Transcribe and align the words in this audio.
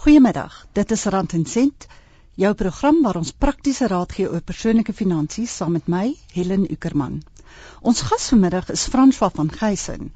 Goeiemiddag. 0.00 0.66
Dit 0.72 0.90
is 0.90 1.02
Rand 1.04 1.32
en 1.36 1.42
Sent, 1.44 1.86
jou 2.34 2.50
program 2.54 3.02
waar 3.04 3.18
ons 3.20 3.32
praktiese 3.36 3.84
raad 3.92 4.14
gee 4.16 4.30
oor 4.32 4.40
persoonlike 4.40 4.94
finansies 4.96 5.56
saam 5.60 5.74
met 5.76 5.90
my, 5.92 6.14
Helen 6.32 6.62
Ukerman. 6.72 7.18
Ons 7.90 8.00
gas 8.08 8.30
vanmiddag 8.32 8.70
is 8.72 8.86
François 8.88 9.28
van 9.34 9.50
Geysen. 9.52 10.06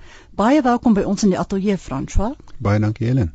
Baie 0.41 0.63
welkom 0.65 0.95
by 0.97 1.03
ons 1.11 1.27
in 1.27 1.35
die 1.35 1.39
ateljee, 1.39 1.77
François. 1.77 2.33
Baie 2.65 2.81
dankie, 2.81 3.11
Helen. 3.11 3.35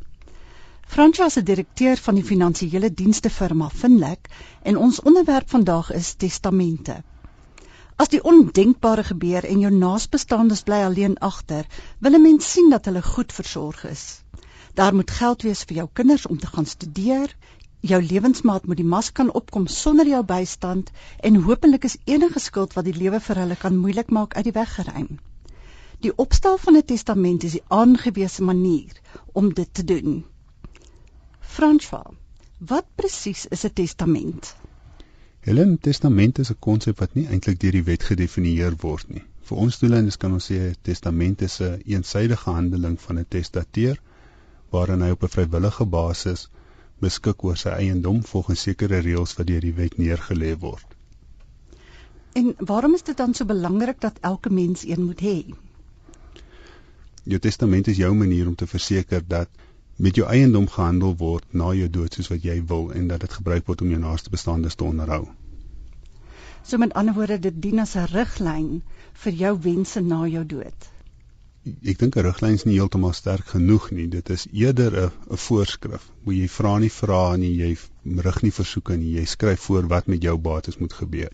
François 0.95 1.29
is 1.29 1.37
direkteur 1.45 2.01
van 2.07 2.17
die 2.17 2.25
finansiële 2.25 2.89
dienste 3.03 3.29
firma 3.29 3.67
Finlek 3.69 4.31
en 4.63 4.79
ons 4.87 4.97
onderwerp 5.05 5.53
vandag 5.53 5.91
is 5.99 6.15
testamente. 6.17 6.95
As 8.01 8.09
die 8.09 8.23
ondenkbare 8.23 9.05
gebeur 9.11 9.45
en 9.45 9.61
jou 9.67 9.71
naasbestaandes 9.77 10.65
bly 10.65 10.81
alleen 10.87 11.19
agter, 11.29 11.69
wil 11.99 12.17
'n 12.17 12.25
mens 12.25 12.51
sien 12.51 12.73
dat 12.73 12.89
hulle 12.89 13.05
goed 13.11 13.37
versorg 13.37 13.85
is. 13.85 14.23
Daar 14.73 14.95
moet 14.95 15.11
geld 15.11 15.41
wees 15.41 15.63
vir 15.63 15.75
jou 15.75 15.89
kinders 15.93 16.25
om 16.27 16.37
te 16.39 16.47
gaan 16.47 16.65
studeer. 16.65 17.35
Jou 17.79 18.03
lewensmaat 18.03 18.65
moet 18.67 18.77
die 18.77 18.85
mas 18.85 19.11
kan 19.11 19.31
opkom 19.31 19.67
sonder 19.67 20.07
jou 20.07 20.23
bystand 20.23 20.91
en 21.19 21.41
hopelik 21.47 21.83
is 21.83 21.97
enige 22.03 22.39
skuld 22.39 22.73
wat 22.73 22.85
die 22.85 22.97
lewe 22.97 23.19
vir 23.19 23.35
hulle 23.43 23.55
kan 23.55 23.77
moeilik 23.77 24.09
maak 24.09 24.35
uit 24.35 24.43
die 24.43 24.55
weg 24.55 24.73
geruim. 24.75 25.19
Die 25.99 26.15
opstel 26.15 26.57
van 26.57 26.75
'n 26.77 26.85
testament 26.85 27.43
is 27.43 27.51
die 27.51 27.63
aangewese 27.67 28.43
manier 28.43 29.01
om 29.33 29.53
dit 29.53 29.73
te 29.73 29.83
doen. 29.83 30.25
François, 31.39 32.11
wat 32.57 32.85
presies 32.95 33.45
is 33.45 33.65
'n 33.65 33.73
testament? 33.73 34.55
Helen, 35.39 35.79
testament 35.79 36.39
is 36.39 36.51
'n 36.51 36.59
konsep 36.59 36.99
wat 36.99 37.13
nie 37.15 37.27
eintlik 37.27 37.59
deur 37.59 37.71
die 37.71 37.83
wet 37.83 38.03
gedefinieer 38.03 38.75
word 38.81 39.09
nie. 39.09 39.23
Vir 39.41 39.57
ons 39.57 39.79
doeleindes 39.79 40.17
kan 40.17 40.33
ons 40.33 40.51
sê 40.51 40.55
'n 40.55 40.75
testament 40.81 41.41
is 41.41 41.59
'n 41.61 41.81
eensydige 41.85 42.49
handeling 42.51 43.01
van 43.01 43.19
'n 43.19 43.25
testateur 43.29 43.99
waarin 44.73 45.01
hy 45.01 45.09
op 45.15 45.23
'n 45.23 45.33
vrywillige 45.35 45.85
basis 45.85 46.49
beskik 47.03 47.43
oor 47.43 47.57
sy 47.57 47.69
eiendom 47.69 48.23
volgens 48.31 48.61
sekere 48.67 48.99
reëls 49.05 49.35
wat 49.37 49.47
deur 49.47 49.65
die 49.65 49.73
wet 49.73 49.97
neergelê 49.97 50.51
word. 50.59 50.95
En 52.41 52.53
waarom 52.57 52.93
is 52.93 53.03
dit 53.03 53.17
dan 53.17 53.33
so 53.33 53.45
belangrik 53.45 54.01
dat 54.01 54.19
elke 54.21 54.49
mens 54.49 54.85
een 54.85 55.05
moet 55.05 55.21
hê? 55.27 55.37
Jou 57.23 57.39
testament 57.39 57.87
is 57.87 57.97
jou 57.97 58.13
manier 58.15 58.47
om 58.47 58.55
te 58.55 58.67
verseker 58.67 59.23
dat 59.27 59.49
met 59.95 60.15
jou 60.15 60.27
eiendom 60.27 60.67
gehandel 60.67 61.15
word 61.17 61.53
na 61.53 61.73
jou 61.73 61.89
dood 61.89 62.13
soos 62.13 62.29
wat 62.33 62.43
jy 62.43 62.59
wil 62.65 62.91
en 62.91 63.07
dat 63.07 63.19
dit 63.19 63.33
gebruik 63.39 63.65
word 63.67 63.81
om 63.81 63.89
jou 63.89 63.99
naaste 63.99 64.29
bestaandes 64.29 64.75
te 64.75 64.83
onderhou. 64.83 65.27
So 66.63 66.77
met 66.77 66.93
ander 66.93 67.13
woorde, 67.13 67.39
dit 67.39 67.61
dien 67.61 67.79
as 67.79 67.95
'n 67.95 68.07
riglyn 68.13 68.81
vir 69.13 69.33
jou 69.33 69.59
wense 69.61 70.01
na 70.01 70.27
jou 70.27 70.45
dood 70.45 70.89
ek 71.67 71.97
dink 72.01 72.15
'n 72.15 72.23
riglyn 72.25 72.53
is 72.57 72.63
nie 72.65 72.75
heeltemal 72.77 73.13
sterk 73.15 73.49
genoeg 73.53 73.89
nie. 73.95 74.07
Dit 74.07 74.29
is 74.35 74.45
eerder 74.51 74.93
'n 74.99 75.11
'n 75.35 75.39
voorskrif. 75.45 76.03
Moet 76.23 76.35
jy 76.35 76.47
vra 76.47 76.77
nie 76.79 76.91
vra 76.97 77.35
nie, 77.35 77.51
jy 77.61 77.77
rig 78.27 78.41
nie 78.43 78.51
versoeke 78.51 78.95
nie. 78.97 79.15
Jy 79.17 79.25
skryf 79.25 79.59
voor 79.67 79.87
wat 79.87 80.07
met 80.07 80.23
jou 80.23 80.37
bates 80.37 80.77
moet 80.77 80.93
gebeur. 80.93 81.33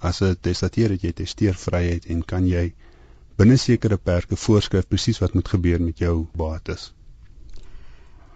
As 0.00 0.22
'n 0.22 0.36
testateur 0.40 0.90
het 0.90 1.02
jy 1.02 1.12
testeervryheid 1.12 2.06
en 2.06 2.22
kan 2.22 2.46
jy 2.46 2.72
binne 3.36 3.56
sekere 3.56 3.98
perke 3.98 4.36
voorskryf 4.36 4.88
presies 4.88 5.20
wat 5.20 5.34
moet 5.34 5.48
gebeur 5.48 5.80
met 5.80 5.98
jou 5.98 6.26
bates. 6.36 6.92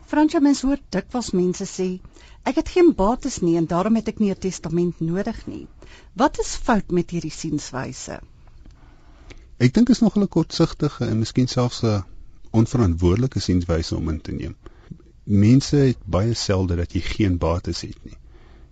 Fransja 0.06 0.41
mens 0.41 0.61
hoor 0.62 0.78
dikwels 0.91 1.33
mense 1.33 1.64
sê 1.64 2.00
ek 2.45 2.56
het 2.56 2.69
geen 2.69 2.92
bates 2.92 3.41
nie 3.41 3.56
en 3.56 3.67
daarom 3.67 3.97
het 3.97 4.08
ek 4.08 4.20
nie 4.20 4.30
'n 4.30 4.39
testament 4.39 5.00
nodig 5.00 5.47
nie. 5.47 5.67
Wat 6.12 6.39
is 6.39 6.56
fout 6.56 6.91
met 6.91 7.11
hierdie 7.11 7.30
sienswyse? 7.33 8.20
Ek 9.56 9.70
dink 9.74 9.88
is 9.88 10.00
nog 10.00 10.16
'n 10.19 10.28
kortsigtige 10.28 11.05
en 11.05 11.19
miskien 11.19 11.47
selfs 11.48 11.83
'n 11.83 12.02
onverantwoordelike 12.50 13.41
sienwyse 13.41 13.96
om 13.96 14.08
in 14.08 14.20
te 14.20 14.33
neem. 14.33 14.56
Mense 15.22 15.77
het 15.77 15.98
baie 16.05 16.34
selde 16.34 16.77
dat 16.77 16.92
jy 16.92 17.00
geen 17.00 17.38
bates 17.38 17.80
het 17.80 17.98
nie. 18.05 18.19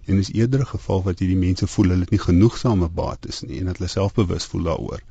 En 0.04 0.18
is 0.18 0.32
eerder 0.32 0.60
'n 0.60 0.66
geval 0.66 1.02
wat 1.02 1.18
hierdie 1.18 1.38
mense 1.38 1.66
voel 1.66 1.88
hulle 1.88 2.00
het 2.00 2.10
nie 2.10 2.18
genoegsame 2.18 2.88
bates 2.88 3.40
nie 3.40 3.58
en 3.58 3.64
dat 3.64 3.78
hulle 3.78 3.88
selfbewus 3.88 4.44
voel 4.44 4.62
daaroor. 4.62 5.02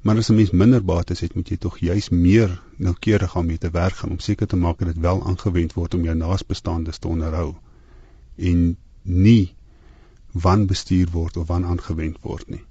Maar 0.00 0.16
as 0.16 0.28
'n 0.28 0.34
mens 0.34 0.50
minder 0.50 0.84
bates 0.84 1.20
het, 1.20 1.34
moet 1.34 1.48
jy 1.48 1.56
tog 1.56 1.78
juis 1.78 2.08
meer 2.08 2.62
noukeurig 2.76 3.36
aan 3.36 3.46
mee 3.46 3.58
te 3.58 3.70
werk 3.70 3.94
gaan 3.94 4.10
om 4.10 4.18
seker 4.18 4.46
te 4.46 4.56
maak 4.56 4.78
dat 4.78 4.88
dit 4.88 4.98
wel 4.98 5.26
aangewend 5.26 5.72
word 5.72 5.94
om 5.94 6.04
jou 6.04 6.16
naasbestaandes 6.16 6.98
te 6.98 7.08
onderhou 7.08 7.54
en 8.36 8.76
nie 9.02 9.54
wanbestuur 10.32 11.10
word 11.10 11.36
of 11.36 11.46
wan 11.46 11.64
aangewend 11.64 12.18
word 12.20 12.48
nie 12.48 12.67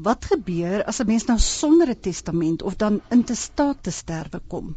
wat 0.00 0.24
gebeur 0.24 0.84
as 0.84 1.00
'n 1.00 1.06
mens 1.06 1.24
nou 1.24 1.38
sonder 1.38 1.88
'n 1.88 2.00
testament 2.00 2.62
of 2.62 2.76
dan 2.76 3.00
intestaat 3.10 3.82
te 3.82 3.90
sterwe 3.90 4.40
kom? 4.46 4.76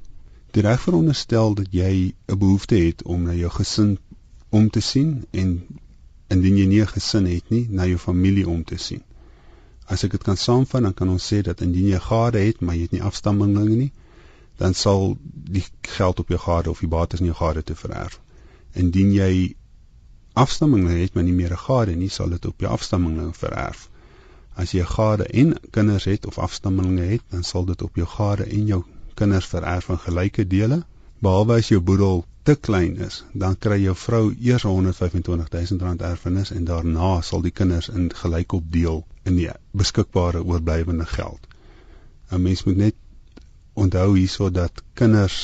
Die 0.52 0.62
reg 0.62 0.82
veronderstel 0.82 1.54
dat 1.54 1.68
jy 1.72 2.14
'n 2.28 2.38
behoefte 2.38 2.76
het 2.76 3.04
om 3.04 3.24
na 3.24 3.34
jou 3.34 3.52
gesin 3.52 3.98
om 4.50 4.70
te 4.70 4.80
sien 4.80 5.26
en 5.32 5.68
indien 6.28 6.58
jy 6.58 6.66
nie 6.66 6.82
'n 6.82 6.88
gesin 6.88 7.26
het 7.26 7.50
nie, 7.50 7.68
na 7.70 7.86
jou 7.86 7.98
familie 7.98 8.48
om 8.50 8.64
te 8.64 8.78
sien. 8.78 9.04
As 9.86 10.04
ek 10.04 10.12
dit 10.12 10.24
kan 10.24 10.38
saamvat, 10.38 10.82
dan 10.82 10.94
kan 10.94 11.10
ons 11.10 11.34
sê 11.34 11.42
dat 11.42 11.62
indien 11.62 11.88
jy 11.88 12.00
gade 12.00 12.38
het, 12.38 12.62
maar 12.62 12.76
jy 12.76 12.82
het 12.82 12.92
nie 12.92 13.02
afstammelinge 13.02 13.76
nie, 13.76 13.92
dan 14.58 14.74
sal 14.74 15.18
die 15.34 15.64
geld 15.82 16.20
op 16.20 16.28
jou 16.28 16.40
gade 16.40 16.70
of 16.70 16.80
die 16.80 16.88
bates 16.88 17.20
in 17.20 17.26
jou 17.26 17.36
gade 17.36 17.64
te 17.64 17.76
vererf. 17.76 18.20
Indien 18.74 19.12
jy 19.14 19.56
afstammelinge 20.34 21.02
het, 21.02 21.14
maar 21.14 21.24
nie 21.24 21.34
meer 21.34 21.52
'n 21.52 21.66
gade 21.68 21.96
nie, 21.96 22.10
sal 22.10 22.30
dit 22.30 22.46
op 22.46 22.60
jou 22.60 22.72
afstammelinge 22.72 23.34
vererf. 23.34 23.90
As 24.64 24.72
jy 24.72 24.84
gade 24.88 25.26
en 25.42 25.56
kinders 25.76 26.06
het 26.08 26.26
of 26.26 26.38
afstammelinge 26.40 27.08
het, 27.10 27.24
dan 27.30 27.44
sal 27.44 27.66
dit 27.66 27.82
op 27.82 27.96
jou 28.00 28.08
gade 28.08 28.46
en 28.58 28.70
jou 28.70 28.84
kinders 29.20 29.48
vererf 29.52 29.90
in 29.90 30.00
gelyke 30.04 30.46
dele. 30.48 30.78
Behalwe 31.20 31.58
as 31.60 31.72
jou 31.72 31.82
boedel 31.82 32.24
te 32.48 32.56
klein 32.68 32.96
is, 33.08 33.24
dan 33.34 33.58
kry 33.66 33.80
jou 33.82 33.96
vrou 33.98 34.24
eers 34.32 34.64
125 34.64 35.50
000 35.72 35.82
rand 35.88 36.02
erfenis 36.02 36.52
en 36.56 36.68
daarna 36.70 37.22
sal 37.22 37.42
die 37.42 37.52
kinders 37.60 37.90
in 37.90 38.12
gelykop 38.22 38.68
deel 38.72 39.04
in 39.26 39.40
die 39.40 39.50
beskikbare 39.82 40.44
oorblywende 40.44 41.08
geld. 41.16 41.48
'n 42.32 42.42
Mens 42.42 42.64
moet 42.68 42.78
net 42.78 42.96
onthou 43.74 44.10
hierso 44.18 44.50
dat 44.50 44.84
kinders 44.94 45.40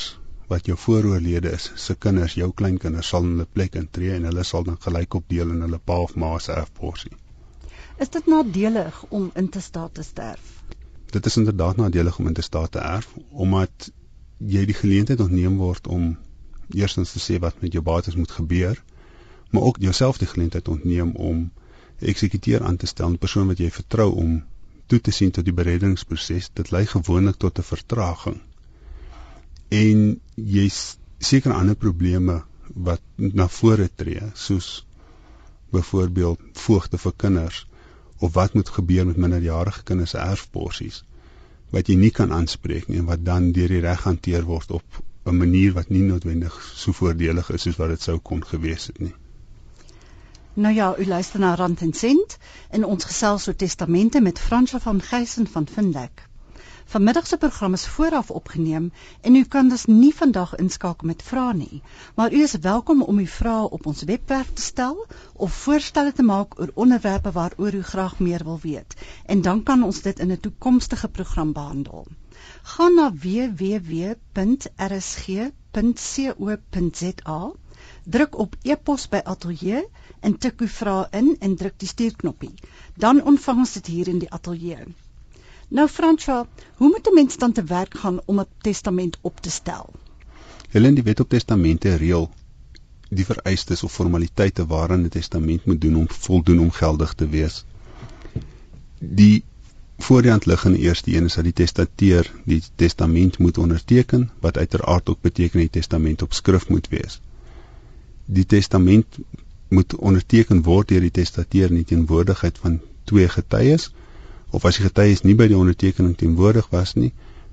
wat 0.52 0.66
jou 0.66 0.76
vooroorlede 0.78 1.52
is, 1.58 1.70
se 1.74 1.94
kinders, 1.94 2.34
jou 2.34 2.52
kleinkinders 2.52 3.08
sal 3.08 3.26
in 3.28 3.34
hulle 3.36 3.48
plek 3.58 3.74
intree 3.80 4.14
en 4.14 4.30
hulle 4.30 4.44
sal 4.44 4.64
dan 4.68 4.80
gelykop 4.86 5.28
deel 5.28 5.50
in 5.56 5.60
hulle 5.66 5.78
pa 5.90 5.98
of 6.06 6.14
ma 6.14 6.38
se 6.38 6.52
erfporsie. 6.52 7.12
Is 8.02 8.10
dit 8.10 8.26
nadelig 8.26 9.04
om 9.08 9.30
in 9.38 9.48
te 9.48 9.60
staat 9.60 9.94
te 9.94 10.02
sterf? 10.02 10.62
Dit 11.14 11.26
is 11.26 11.36
inderdaad 11.36 11.76
nadelig 11.76 12.18
om 12.18 12.26
in 12.26 12.34
te 12.34 12.42
staat 12.42 12.72
te 12.72 12.80
erf 12.80 13.12
omdat 13.30 13.90
jy 14.54 14.64
die 14.66 14.74
geleentheid 14.74 15.20
ontneem 15.22 15.60
word 15.60 15.86
om 15.86 16.08
eerstens 16.74 17.12
te 17.14 17.22
sê 17.22 17.38
wat 17.44 17.60
met 17.62 17.76
jou 17.78 17.84
bates 17.86 18.18
moet 18.18 18.34
gebeur, 18.38 18.82
maar 19.50 19.68
ook 19.70 19.78
jouself 19.86 20.18
die 20.18 20.30
geleentheid 20.32 20.72
ontneem 20.74 21.14
om 21.28 21.38
'n 22.00 22.10
eksekuteur 22.14 22.66
aan 22.66 22.76
te 22.76 22.90
stel, 22.90 23.10
'n 23.10 23.22
persoon 23.22 23.46
wat 23.46 23.62
jy 23.62 23.70
vertrou 23.70 24.10
om 24.24 24.42
toe 24.86 25.00
te 25.00 25.14
sien 25.20 25.30
tot 25.30 25.44
die 25.44 25.58
bereddingsproses. 25.62 26.50
Dit 26.52 26.70
lei 26.70 26.86
gewoonlik 26.86 27.36
tot 27.36 27.58
'n 27.58 27.70
vertraging. 27.70 28.40
En 29.68 30.20
jy's 30.34 30.96
seker 31.18 31.52
ander 31.52 31.76
probleme 31.76 32.42
wat 32.74 33.02
na 33.16 33.48
vore 33.48 33.90
tree, 33.94 34.30
soos 34.34 34.86
byvoorbeeld 35.70 36.40
voogte 36.52 36.98
vir 36.98 37.12
kinders 37.16 37.66
of 38.22 38.34
wat 38.38 38.54
moet 38.54 38.68
gebeur 38.78 39.06
met 39.06 39.16
minderjarige 39.24 39.82
kinders 39.88 40.14
se 40.14 40.18
erfporsies 40.18 41.02
wat 41.72 41.88
jy 41.88 41.96
nie 41.96 42.12
kan 42.18 42.32
aanspreek 42.36 42.88
nie 42.88 43.00
en 43.00 43.08
wat 43.08 43.24
dan 43.24 43.50
deur 43.56 43.72
die 43.72 43.80
reg 43.84 44.04
hanteer 44.04 44.44
word 44.48 44.74
op 44.78 45.02
'n 45.24 45.38
manier 45.38 45.72
wat 45.78 45.88
nie 45.88 46.02
noodwendig 46.06 46.58
so 46.84 46.92
voordelig 46.92 47.50
is 47.56 47.62
soos 47.66 47.78
wat 47.80 47.94
dit 47.94 48.02
sou 48.02 48.18
kon 48.18 48.44
gewees 48.44 48.86
het 48.86 48.98
nie. 49.00 49.14
Nou 50.54 50.74
ja, 50.74 50.94
u 50.98 51.06
luister 51.06 51.40
na 51.40 51.54
Rand 51.54 51.80
en 51.80 51.92
Sent 51.92 52.36
in 52.70 52.84
ons 52.84 53.04
gesels 53.04 53.48
oor 53.48 53.56
testamente 53.56 54.20
met 54.20 54.38
Fransje 54.38 54.80
van 54.80 55.00
Geysen 55.02 55.46
van 55.46 55.66
Vindek. 55.66 56.28
Vanmiddag 56.92 57.26
se 57.26 57.36
program 57.36 57.72
is 57.72 57.86
vooraf 57.86 58.30
opgeneem 58.30 58.92
en 59.20 59.34
u 59.34 59.44
kan 59.44 59.68
dus 59.68 59.84
nie 59.84 60.14
vandag 60.14 60.54
inskakel 60.54 61.06
met 61.06 61.22
vrae 61.22 61.54
nie. 61.54 61.82
Maar 62.14 62.32
u 62.32 62.42
is 62.42 62.52
welkom 62.52 63.02
om 63.02 63.18
u 63.18 63.26
vrae 63.26 63.70
op 63.76 63.86
ons 63.86 64.02
webwerf 64.02 64.52
te 64.52 64.62
stel 64.62 65.06
of 65.32 65.52
voorstelle 65.52 66.12
te 66.12 66.22
maak 66.22 66.60
oor 66.60 66.70
onderwerpe 66.74 67.30
waaroor 67.32 67.74
u 67.74 67.82
graag 67.82 68.18
meer 68.18 68.44
wil 68.44 68.58
weet. 68.62 68.94
En 69.26 69.42
dan 69.42 69.62
kan 69.62 69.82
ons 69.82 70.02
dit 70.02 70.18
in 70.18 70.32
'n 70.32 70.40
toekomstige 70.40 71.08
program 71.08 71.52
behandel. 71.52 72.06
Gaan 72.62 72.94
na 72.94 73.12
www.rsg.co.za, 73.12 74.32
druk 78.04 78.38
op 78.38 78.56
e-pos 78.62 79.08
by 79.08 79.20
ateljee 79.24 79.88
en 80.20 80.38
tik 80.38 80.60
uw 80.60 80.68
vrae 80.68 81.06
in 81.10 81.36
en 81.38 81.56
druk 81.56 81.78
die 81.78 81.88
stuurknoppie. 81.88 82.54
Dan 82.96 83.22
ontvang 83.22 83.58
ons 83.58 83.72
dit 83.72 83.86
hier 83.86 84.08
in 84.08 84.18
die 84.18 84.30
ateljee. 84.30 84.84
Nou 85.72 85.88
Franswa, 85.88 86.46
hoe 86.76 86.88
moet 86.88 87.08
'n 87.10 87.14
mens 87.14 87.36
dan 87.36 87.52
te 87.52 87.64
werk 87.64 87.94
gaan 87.98 88.20
om 88.24 88.40
'n 88.40 88.46
testament 88.60 89.18
op 89.20 89.40
te 89.40 89.50
stel? 89.50 89.92
Helen, 90.68 90.94
die 90.94 91.02
wet 91.02 91.20
op 91.20 91.28
testamente 91.28 91.94
reël 91.94 92.30
die 93.08 93.24
vereistes 93.24 93.82
of 93.82 93.92
formaliteite 93.92 94.66
waaraan 94.66 95.02
'n 95.02 95.08
testament 95.08 95.64
moet 95.64 95.80
doen 95.80 95.96
om 95.96 96.06
voldoen 96.08 96.58
om 96.58 96.70
geldig 96.70 97.14
te 97.14 97.28
wees. 97.28 97.64
Die 98.98 99.44
voor 99.98 100.22
die 100.22 100.30
hand 100.30 100.46
liggende 100.46 100.78
eerste 100.78 101.16
een 101.16 101.24
is 101.24 101.34
dat 101.34 101.44
die 101.44 101.52
testateur 101.52 102.32
die 102.44 102.62
testament 102.74 103.38
moet 103.38 103.58
onderteken 103.58 104.30
wat 104.40 104.56
uiteraard 104.56 105.08
ook 105.08 105.20
beteken 105.20 105.58
die 105.58 105.70
testament 105.70 106.22
op 106.22 106.32
skrift 106.32 106.68
moet 106.68 106.88
wees. 106.88 107.20
die 108.24 108.46
testament 108.46 109.18
moet 109.68 109.96
onderteken 109.96 110.62
word 110.62 110.88
deur 110.88 111.00
die 111.00 111.10
testateur 111.10 111.68
in 111.68 111.74
die 111.74 111.84
teenwoordigheid 111.84 112.58
van 112.58 112.80
twee 113.04 113.28
getuies 113.28 113.90
of 114.52 114.64
as 114.68 114.78
die 114.78 114.84
getuies 114.84 115.22
nie 115.24 115.34
by 115.34 115.48
die 115.50 115.56
ondertekening 115.56 116.14
teenwoordig 116.20 116.68
was 116.72 116.94
nie, 116.94 117.12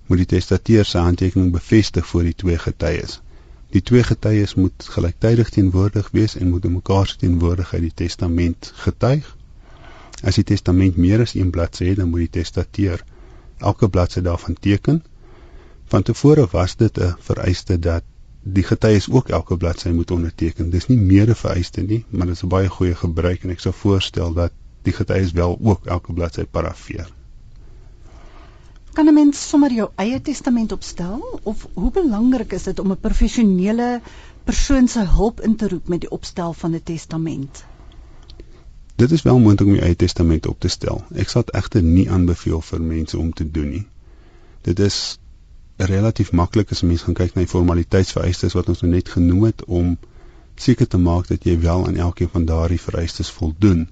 moet 0.09 0.23
die 0.23 0.29
testateur 0.35 0.85
se 0.85 0.99
handtekening 0.99 1.51
bevestig 1.53 2.07
voor 2.11 2.25
die 2.27 2.35
twee 2.43 2.57
getuies. 2.59 3.19
Die 3.71 3.81
twee 3.85 4.03
getuies 4.03 4.55
moet 4.57 4.87
gelyktydig 4.95 5.51
teenwoordig 5.55 6.09
wees 6.17 6.35
en 6.35 6.49
moet 6.49 6.65
mekaar 6.73 7.07
se 7.07 7.19
teenwoordigheid 7.21 7.85
die 7.85 7.95
testament 8.03 8.71
getuig. 8.83 9.27
As 10.25 10.39
die 10.41 10.47
testament 10.51 10.97
meer 10.97 11.23
as 11.23 11.35
een 11.37 11.53
bladsy 11.55 11.91
het, 11.91 11.99
dan 12.01 12.09
moet 12.09 12.25
die 12.25 12.41
testateur 12.41 13.03
elke 13.59 13.89
bladsy 13.89 14.23
daarvan 14.25 14.57
teken. 14.59 15.03
Van 15.93 16.03
tevore 16.03 16.47
was 16.51 16.75
dit 16.75 16.97
'n 16.97 17.15
vereiste 17.29 17.79
dat 17.79 18.03
die 18.43 18.63
getuies 18.63 19.09
ook 19.09 19.29
elke 19.29 19.57
bladsy 19.57 19.89
moet 19.89 20.11
onderteken. 20.11 20.69
Dis 20.69 20.87
nie 20.87 20.97
meer 20.97 21.29
'n 21.29 21.35
vereiste 21.35 21.81
nie, 21.81 22.05
maar 22.09 22.27
dit 22.27 22.35
is 22.35 22.43
'n 22.43 22.47
baie 22.47 22.69
goeie 22.69 22.95
gebruik 22.95 23.43
en 23.43 23.49
ek 23.49 23.59
sou 23.59 23.73
voorstel 23.73 24.33
dat 24.33 24.51
die 24.87 24.93
getuies 24.93 25.31
wel 25.31 25.57
ook 25.61 25.85
elke 25.85 26.13
bladsy 26.13 26.45
parafeer. 26.45 27.09
Kan 28.93 29.07
'n 29.07 29.13
mens 29.13 29.49
sommer 29.49 29.71
jou 29.71 29.89
eie 29.95 30.21
testament 30.21 30.71
opstel 30.71 31.39
of 31.43 31.67
hoe 31.73 31.91
belangrik 31.91 32.53
is 32.53 32.63
dit 32.63 32.79
om 32.79 32.91
'n 32.91 32.99
professionele 32.99 34.01
persoon 34.43 34.87
se 34.87 35.05
hulp 35.05 35.41
in 35.41 35.55
te 35.55 35.67
roep 35.67 35.87
met 35.87 36.01
die 36.01 36.09
opstel 36.09 36.53
van 36.53 36.73
'n 36.75 36.83
testament? 36.83 37.63
Dit 38.95 39.11
is 39.11 39.21
wel 39.21 39.39
moontlik 39.39 39.67
om 39.67 39.75
jou 39.75 39.85
eie 39.85 39.95
testament 39.95 40.47
op 40.47 40.59
te 40.59 40.67
stel. 40.67 41.03
Ek 41.15 41.29
sal 41.29 41.41
dit 41.41 41.55
egter 41.55 41.83
nie 41.83 42.09
aanbeveel 42.11 42.61
vir 42.61 42.81
mense 42.81 43.17
om 43.17 43.33
te 43.33 43.51
doen 43.51 43.69
nie. 43.69 43.87
Dit 44.61 44.79
is 44.79 45.19
relatief 45.77 46.31
maklik 46.31 46.71
as 46.71 46.81
mense 46.81 47.03
gaan 47.03 47.13
kyk 47.13 47.35
na 47.35 47.45
die 47.45 47.51
formaliteitsvereistes 47.51 48.53
wat 48.53 48.67
ons 48.67 48.81
nou 48.81 48.91
net 48.91 49.09
genoem 49.09 49.43
het 49.43 49.63
om 49.65 49.97
seker 50.55 50.87
te 50.87 50.97
maak 50.97 51.27
dat 51.27 51.47
jy 51.47 51.59
wel 51.59 51.87
aan 51.87 51.95
elkeen 51.95 52.29
van 52.29 52.45
daardie 52.45 52.81
vereistes 52.81 53.31
voldoen. 53.31 53.87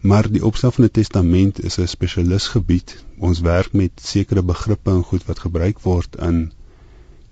Maar 0.00 0.30
die 0.30 0.44
opstel 0.44 0.70
van 0.70 0.84
'n 0.84 0.90
testament 0.90 1.64
is 1.64 1.76
'n 1.78 1.86
spesialisgebied. 1.86 3.04
Ons 3.18 3.40
werk 3.40 3.72
met 3.72 3.90
sekere 4.02 4.42
begrippe 4.42 4.90
en 4.90 5.02
goed 5.02 5.24
wat 5.24 5.38
gebruik 5.38 5.80
word 5.80 6.16
in 6.16 6.52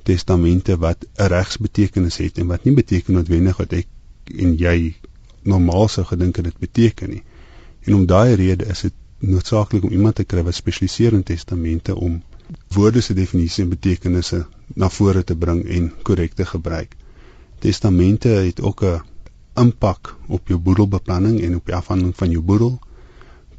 testamente 0.03 0.76
wat 0.76 1.06
'n 1.17 1.26
regsbetekenis 1.26 2.17
het 2.17 2.38
en 2.38 2.47
wat 2.47 2.65
nie 2.65 2.75
beteken 2.75 3.15
noodwendig 3.15 3.56
wat 3.56 3.73
ek 3.73 3.87
en 4.37 4.55
jy 4.56 4.97
normaal 5.43 5.88
sou 5.88 6.06
gedink 6.06 6.43
dit 6.43 6.59
beteken 6.59 7.11
nie. 7.11 7.23
En 7.81 7.94
om 7.94 8.06
daai 8.06 8.35
rede 8.35 8.67
is 8.67 8.81
dit 8.81 8.93
noodsaaklik 9.19 9.85
om 9.85 9.91
iemand 9.91 10.15
te 10.15 10.25
kry 10.25 10.43
wat 10.43 10.55
spesialiseer 10.55 11.12
in 11.12 11.23
testamente 11.23 11.97
om 11.97 12.23
woorde 12.69 13.00
se 13.00 13.15
definisie 13.15 13.65
en 13.65 13.70
betekenisse 13.70 14.47
na 14.75 14.88
vore 14.88 15.25
te 15.25 15.37
bring 15.37 15.65
en 15.65 15.93
korrek 16.03 16.35
te 16.35 16.47
gebruik. 16.47 16.97
Testamente 17.59 18.29
het 18.29 18.61
ook 18.61 18.82
'n 18.82 19.00
impak 19.60 20.14
op 20.26 20.49
jou 20.49 20.58
boedelbeplanning 20.58 21.40
en 21.40 21.56
op 21.56 21.66
die 21.66 21.75
afhandeling 21.75 22.16
van 22.16 22.31
jou 22.31 22.43
boedel. 22.43 22.78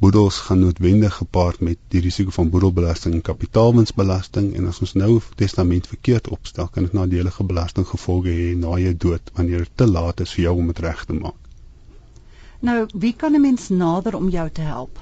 Boedels 0.00 0.38
gaan 0.46 0.62
noodwendig 0.64 1.14
gepaard 1.14 1.60
met 1.60 1.78
die 1.92 2.00
risiko 2.00 2.32
van 2.32 2.50
boedelbelasting 2.50 3.14
en 3.14 3.24
kapitaalwinsbelasting 3.26 4.54
en 4.56 4.66
as 4.70 4.80
ons 4.80 4.94
nou 4.96 5.18
testament 5.36 5.86
verkeerd 5.86 6.30
opstel, 6.32 6.70
kan 6.72 6.86
dit 6.88 6.96
nadelige 6.96 7.44
belastinggevolge 7.44 8.32
hê 8.32 8.48
na 8.56 8.78
jou 8.80 8.94
dood 8.96 9.30
wanneer 9.36 9.66
dit 9.66 9.76
te 9.76 9.88
laat 9.90 10.24
is 10.24 10.32
vir 10.36 10.44
jou 10.46 10.56
om 10.62 10.72
dit 10.72 10.82
reg 10.86 11.04
te 11.04 11.18
maak. 11.18 11.36
Nou, 12.60 12.86
wie 12.92 13.12
kan 13.12 13.34
'n 13.34 13.40
mens 13.40 13.68
nader 13.68 14.16
om 14.16 14.28
jou 14.28 14.50
te 14.50 14.60
help? 14.60 14.98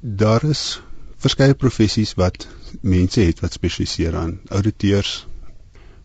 Daar 0.00 0.44
is 0.44 0.80
verskeie 1.16 1.54
professies 1.54 2.14
wat 2.14 2.48
mense 2.80 3.20
het 3.20 3.40
wat 3.40 3.52
spesialiseer 3.52 4.16
aan 4.16 4.40
auditeurs, 4.48 5.26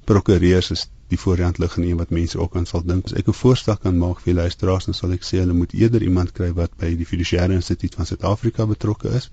prokureurs 0.06 0.72
is 0.72 0.90
die 1.14 1.22
voorhand 1.22 1.60
lig 1.62 1.78
en 1.78 1.86
een 1.88 1.98
wat 2.02 2.14
mense 2.18 2.40
ook 2.40 2.56
aan 2.60 2.66
sal 2.70 2.84
dink. 2.90 3.06
As 3.10 3.16
ek 3.20 3.28
'n 3.32 3.40
voorstel 3.40 3.78
kan 3.86 3.98
maak 4.04 4.20
vir 4.26 4.34
luisteraars, 4.34 4.86
dan 4.90 4.98
sal 5.00 5.16
ek 5.18 5.26
sê 5.30 5.42
hulle 5.44 5.58
moet 5.62 5.74
eerder 5.74 6.02
iemand 6.10 6.32
kry 6.40 6.52
wat 6.60 6.78
by 6.84 6.90
die 7.02 7.06
Fiduciaire 7.06 7.54
Instituut 7.54 7.96
van 8.00 8.10
Suid-Afrika 8.10 8.66
betrokke 8.66 9.10
is. 9.20 9.30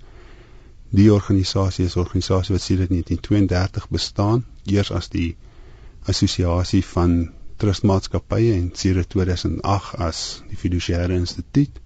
Die 1.01 1.09
organisasie 1.13 1.85
is 1.85 1.95
'n 1.95 2.03
organisasie 2.05 2.55
wat 2.55 2.61
sedert 2.61 2.89
1932 2.89 3.89
bestaan, 3.89 4.45
eers 4.65 4.91
as 4.91 5.09
die 5.09 5.35
assosiasie 6.13 6.83
van 6.93 7.31
trustmaatskappye 7.57 8.53
en 8.53 8.69
sedert 8.73 9.09
2008 9.09 9.95
as 10.09 10.43
die 10.49 10.57
Fiduciaire 10.57 11.13
Instituut. 11.13 11.79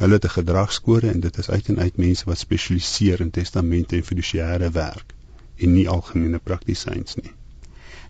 Hulle 0.00 0.14
het 0.18 0.24
'n 0.24 0.36
gedragskode 0.38 1.10
en 1.10 1.20
dit 1.20 1.38
is 1.38 1.50
uit 1.50 1.68
en 1.68 1.78
uit 1.78 1.96
mense 1.96 2.24
wat 2.24 2.38
spesialiseer 2.38 3.20
in 3.20 3.30
testamente 3.30 3.96
en 3.96 4.04
fiduciêre 4.04 4.70
werk 4.70 5.14
en 5.56 5.72
nie 5.72 5.88
algemene 5.88 6.38
praktisyns 6.38 7.14
nie. 7.14 7.32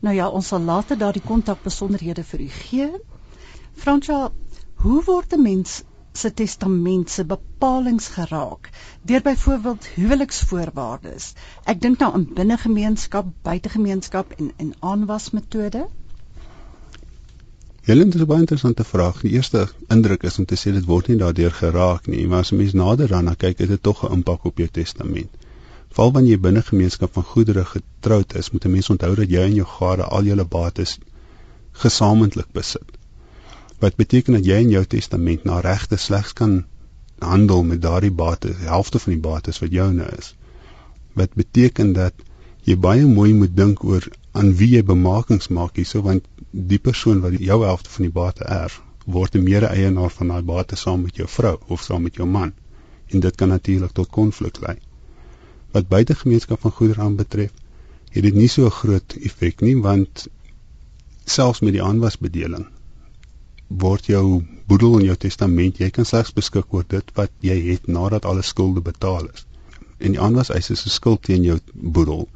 Nou 0.00 0.14
ja, 0.16 0.28
ons 0.28 0.46
sal 0.46 0.60
later 0.64 0.96
daardie 0.98 1.24
kontakbesonderhede 1.24 2.24
vir 2.24 2.40
u 2.40 2.48
gee. 2.48 2.90
Fransja, 3.76 4.30
hoe 4.84 5.02
word 5.04 5.34
'n 5.36 5.42
mens 5.42 5.82
se 6.12 6.30
testament 6.34 7.10
se 7.10 7.24
bepalinge 7.24 8.12
geraak 8.14 8.70
deur 9.02 9.22
byvoorbeeld 9.22 9.86
huweliksvoorwaardes? 9.94 11.32
Ek 11.64 11.80
dink 11.80 11.98
nou 11.98 12.12
aan 12.12 12.26
binnegemeenskap, 12.34 13.26
buitegemeenskap 13.42 14.32
en 14.38 14.52
en 14.56 14.74
aanwasmetode. 14.80 15.88
Helen, 17.82 18.10
dit 18.10 18.14
is 18.14 18.20
'n 18.20 18.26
baie 18.26 18.40
interessante 18.40 18.84
vraag. 18.84 19.20
Die 19.20 19.30
eerste 19.30 19.68
indruk 19.88 20.22
is 20.22 20.38
om 20.38 20.44
te 20.44 20.56
sê 20.56 20.72
dit 20.72 20.84
word 20.84 21.06
nie 21.08 21.16
daardeur 21.16 21.52
geraak 21.52 22.06
nie, 22.06 22.26
maar 22.26 22.38
as 22.38 22.52
'n 22.52 22.56
mens 22.56 22.72
nader 22.72 23.08
daarna 23.08 23.34
kyk, 23.34 23.58
het 23.58 23.68
dit 23.68 23.82
tog 23.82 24.04
'n 24.04 24.12
impak 24.12 24.44
op 24.44 24.58
jou 24.58 24.68
testament. 24.68 25.39
Val 25.98 26.12
wanneer 26.14 26.36
jy 26.36 26.40
binne 26.42 26.60
gemeenskap 26.62 27.16
van 27.18 27.24
goedere 27.28 27.62
getroud 27.68 28.34
is, 28.40 28.48
moet 28.54 28.64
'n 28.66 28.70
mens 28.72 28.88
onthou 28.92 29.14
dat 29.20 29.30
jy 29.30 29.40
en 29.46 29.54
jou 29.54 29.66
gade 29.70 30.04
al 30.16 30.28
julle 30.28 30.44
bates 30.44 30.98
gesamentlik 31.82 32.52
besit. 32.58 32.92
Wat 33.84 33.96
beteken 34.02 34.36
dat 34.36 34.44
jy 34.46 34.58
in 34.64 34.70
jou 34.70 34.84
testament 34.84 35.44
na 35.44 35.56
regte 35.60 35.96
slegs 35.96 36.32
kan 36.40 36.52
handel 37.18 37.62
met 37.62 37.82
daardie 37.82 38.12
bates, 38.20 38.56
die 38.56 38.68
helfte 38.70 38.98
van 38.98 39.12
die 39.12 39.22
bates 39.24 39.58
wat 39.58 39.74
joune 39.78 40.06
is. 40.18 40.34
Wat 41.12 41.34
beteken 41.34 41.92
dat 41.92 42.14
jy 42.64 42.76
baie 42.76 43.06
mooi 43.06 43.34
moet 43.34 43.56
dink 43.56 43.82
oor 43.84 44.06
aan 44.32 44.52
wie 44.60 44.68
jy 44.76 44.82
bemakings 44.92 45.48
maak 45.48 45.76
hierso 45.76 46.02
want 46.02 46.28
die 46.50 46.78
persoon 46.78 47.24
wat 47.24 47.34
jou 47.38 47.64
helfte 47.64 47.90
van 47.90 48.06
die 48.06 48.14
bate 48.20 48.44
erf, 48.44 48.78
word 49.06 49.34
'n 49.34 49.42
mede-eienaar 49.42 50.14
van 50.18 50.28
daai 50.28 50.42
bates 50.42 50.86
saam 50.86 51.02
met 51.02 51.16
jou 51.16 51.28
vrou 51.28 51.56
of 51.66 51.82
saam 51.82 52.02
met 52.02 52.14
jou 52.14 52.28
man. 52.28 52.52
En 53.08 53.20
dit 53.20 53.34
kan 53.36 53.48
natuurlik 53.48 53.92
tot 53.92 54.08
konflik 54.08 54.60
lei 54.60 54.78
wat 55.72 55.88
buitegemeenskap 55.88 56.60
van 56.60 56.70
goedere 56.70 57.00
aanbetref, 57.00 57.50
het 58.10 58.22
dit 58.22 58.34
nie 58.34 58.48
so 58.48 58.66
'n 58.66 58.78
groot 58.82 59.16
effek 59.20 59.60
nie 59.60 59.76
want 59.76 60.26
selfs 61.24 61.60
met 61.60 61.72
die 61.72 61.82
aanwasbedeling 61.82 62.66
word 63.70 64.06
jou 64.06 64.42
boedel 64.66 64.98
en 64.98 65.04
jou 65.04 65.16
testament, 65.16 65.78
jy 65.78 65.90
kan 65.94 66.04
slegs 66.04 66.32
beskik 66.34 66.74
oor 66.74 66.84
dit 66.88 67.12
wat 67.14 67.30
jy 67.40 67.56
het 67.70 67.86
nadat 67.86 68.24
alle 68.24 68.42
skulde 68.42 68.80
betaal 68.80 69.28
is. 69.30 69.46
En 69.98 70.16
die 70.16 70.20
aanwaseis 70.20 70.70
is 70.70 70.86
'n 70.86 70.90
skuld 70.90 71.22
teen 71.22 71.42
jou 71.42 71.58
boedel 71.72 72.28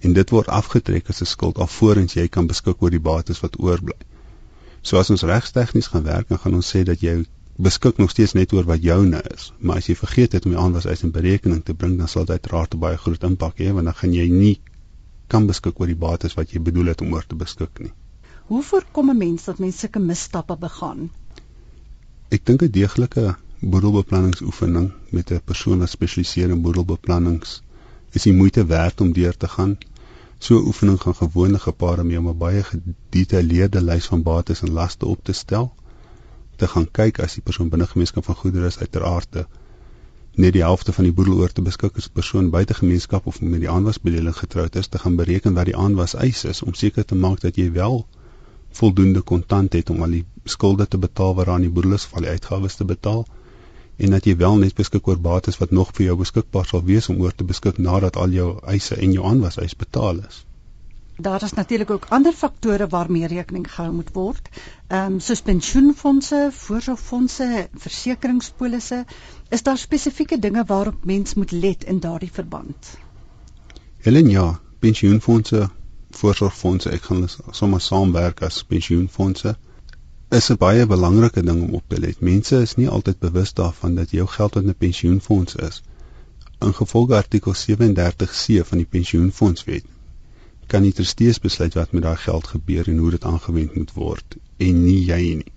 en 0.00 0.12
dit 0.12 0.30
word 0.30 0.48
afgetrek 0.48 1.08
as 1.08 1.20
'n 1.20 1.26
skuld 1.26 1.58
alvorens 1.58 2.14
jy 2.14 2.28
kan 2.28 2.46
beskik 2.46 2.82
oor 2.82 2.90
die 2.90 3.00
bates 3.00 3.40
wat 3.40 3.58
oorbly. 3.58 3.98
So 4.82 4.98
as 4.98 5.10
ons 5.10 5.22
regstegnies 5.22 5.86
gaan 5.86 6.02
werk, 6.02 6.28
dan 6.28 6.38
gaan 6.38 6.54
ons 6.54 6.74
sê 6.74 6.82
dat 6.82 7.00
jy 7.00 7.24
beskik 7.56 7.96
nog 7.96 8.10
steeds 8.10 8.32
net 8.32 8.52
oor 8.52 8.64
wat 8.64 8.82
joune 8.82 9.22
is. 9.34 9.52
Maar 9.58 9.76
as 9.76 9.86
jy 9.86 9.96
vergeet 9.96 10.32
het 10.32 10.44
om 10.44 10.54
die 10.54 10.60
aanwas 10.60 11.02
in 11.02 11.10
berekening 11.10 11.64
te 11.64 11.74
bring, 11.74 11.98
dan 11.98 12.08
sal 12.08 12.24
dit 12.24 12.30
uiteraard 12.30 12.74
'n 12.74 12.78
baie 12.78 12.96
groot 12.96 13.22
impak 13.22 13.58
hê 13.58 13.72
want 13.72 13.84
dan 13.84 13.94
gaan 13.94 14.12
jy 14.12 14.28
nie 14.28 14.60
kan 15.26 15.46
beskik 15.46 15.80
oor 15.80 15.86
die 15.86 15.96
bates 15.96 16.34
wat 16.34 16.50
jy 16.50 16.60
bedoel 16.60 16.86
het 16.86 17.00
om 17.00 17.12
oor 17.12 17.26
te 17.26 17.34
beskik 17.34 17.78
nie. 17.78 17.92
Hoe 18.46 18.62
voorkom 18.62 19.10
'n 19.10 19.16
mens 19.16 19.44
dat 19.44 19.58
mense 19.58 19.78
sulke 19.78 19.98
misstappe 19.98 20.56
begaan? 20.56 21.10
Ek 22.30 22.46
dink 22.46 22.62
'n 22.62 22.70
deeglike 22.70 23.36
boedelbeplanningsoefening 23.60 24.92
met 25.10 25.30
'n 25.30 25.40
persoon 25.44 25.78
wat 25.78 25.90
spesialiseer 25.90 26.50
in 26.50 26.62
boedelbeplannings 26.62 27.62
is 28.12 28.22
die 28.22 28.32
moeite 28.32 28.66
werd 28.66 29.00
om 29.00 29.12
deur 29.12 29.36
te 29.36 29.48
gaan. 29.48 29.78
So 30.38 30.58
'n 30.58 30.66
oefening 30.66 31.00
gaan 31.00 31.14
gewoonlik 31.14 31.62
gepaard 31.62 32.02
mee 32.02 32.18
om 32.18 32.28
'n 32.28 32.38
baie 32.38 32.62
gedetailleerde 32.62 33.82
lys 33.82 34.06
van 34.06 34.22
bates 34.22 34.62
en 34.62 34.72
laste 34.72 35.06
op 35.06 35.24
te 35.24 35.32
stel 35.32 35.72
te 36.56 36.68
gaan 36.68 36.88
kyk 36.98 37.20
as 37.24 37.34
die 37.38 37.44
persoon 37.48 37.68
binne 37.72 37.86
gemeenskap 37.90 38.24
van 38.24 38.38
goedere 38.42 38.70
is 38.72 38.78
uiteraard 38.78 39.44
net 40.34 40.52
die 40.56 40.62
helfte 40.64 40.92
van 40.96 41.04
die 41.04 41.12
boedel 41.12 41.40
oor 41.44 41.52
te 41.52 41.62
beskik 41.62 41.96
as 42.00 42.08
'n 42.08 42.14
persoon 42.18 42.50
buite 42.50 42.74
gemeenskap 42.74 43.26
of 43.26 43.40
met 43.40 43.60
die 43.60 43.70
aanwasbedeling 43.70 44.36
getroud 44.36 44.76
is 44.76 44.88
te 44.88 44.98
gaan 44.98 45.16
bereken 45.16 45.54
wat 45.54 45.66
die 45.70 45.76
aanwas 45.76 46.14
eis 46.14 46.44
is 46.44 46.62
om 46.62 46.74
seker 46.74 47.04
te 47.04 47.14
maak 47.14 47.40
dat 47.40 47.56
jy 47.56 47.72
wel 47.72 48.06
voldoende 48.70 49.20
kontant 49.20 49.72
het 49.72 49.90
om 49.90 50.02
al 50.02 50.10
die 50.18 50.24
skulde 50.44 50.88
te 50.88 50.98
betaal 50.98 51.34
waaraan 51.34 51.60
die 51.60 51.70
boedel 51.70 51.92
is 51.92 52.08
al 52.12 52.20
die 52.20 52.30
uitgawes 52.30 52.74
te 52.74 52.84
betaal 52.84 53.26
en 53.96 54.10
dat 54.10 54.24
jy 54.24 54.36
wel 54.36 54.56
net 54.56 54.74
beskik 54.74 55.08
oor 55.08 55.20
bates 55.20 55.58
wat 55.58 55.70
nog 55.70 55.92
vir 55.96 56.06
jou 56.06 56.16
beskikbaar 56.16 56.66
sal 56.66 56.84
wees 56.84 57.08
om 57.08 57.20
oor 57.20 57.34
te 57.34 57.44
beskik 57.44 57.78
nadat 57.78 58.16
al 58.16 58.30
jou 58.30 58.48
eise 58.76 58.96
en 58.96 59.12
jou 59.12 59.26
aanwas 59.26 59.58
eis 59.58 59.76
betaal 59.76 60.24
is 60.28 60.44
daar 61.16 61.42
is 61.42 61.52
natuurlik 61.52 61.90
ook 61.90 62.06
ander 62.08 62.32
faktore 62.32 62.86
waarmee 62.86 63.26
rekening 63.26 63.74
gehou 63.74 63.92
moet 63.92 64.12
word. 64.12 64.48
Ehm 64.86 65.12
um, 65.12 65.20
soos 65.20 65.42
pensioenfonde, 65.42 66.48
voorsorgfonde, 66.52 67.68
versekeringspolisse, 67.74 69.04
is 69.48 69.62
daar 69.62 69.78
spesifieke 69.78 70.38
dinge 70.38 70.64
waarop 70.66 71.04
mens 71.04 71.34
moet 71.34 71.50
let 71.50 71.84
in 71.84 72.00
daardie 72.00 72.32
verband. 72.32 72.96
Helen 73.98 74.28
ja, 74.28 74.60
pensioenfonde, 74.78 75.68
voorsorgfonde, 76.10 76.90
ek 76.90 77.02
gaan 77.02 77.28
sommer 77.50 77.80
saamwerk 77.80 78.42
as 78.42 78.64
pensioenfonde. 78.64 79.56
is 80.32 80.50
'n 80.50 80.56
baie 80.56 80.84
belangrike 80.86 81.42
ding 81.42 81.62
om 81.62 81.74
op 81.74 81.82
te 81.88 81.98
let. 82.00 82.20
Mense 82.20 82.60
is 82.66 82.74
nie 82.74 82.88
altyd 82.88 83.18
bewus 83.18 83.52
daarvan 83.52 83.94
dat 83.94 84.10
jou 84.10 84.26
geld 84.34 84.54
wat 84.54 84.64
'n 84.64 84.74
pensioenfonds 84.84 85.54
is, 85.54 85.82
ingevolge 86.58 87.14
artikel 87.14 87.54
37C 87.54 88.64
van 88.68 88.78
die 88.78 88.86
pensioenfondswet, 88.96 89.84
kan 90.72 90.86
die 90.86 90.94
trustees 90.96 91.40
besluit 91.44 91.74
wat 91.78 91.92
met 91.92 92.04
daai 92.06 92.20
geld 92.26 92.46
gebeur 92.54 92.88
en 92.88 93.00
hoe 93.04 93.10
dit 93.14 93.24
aangewend 93.28 93.74
moet 93.76 93.92
word 93.98 94.36
en 94.68 94.84
nie 94.84 95.00
jy 95.08 95.20
nie. 95.40 95.52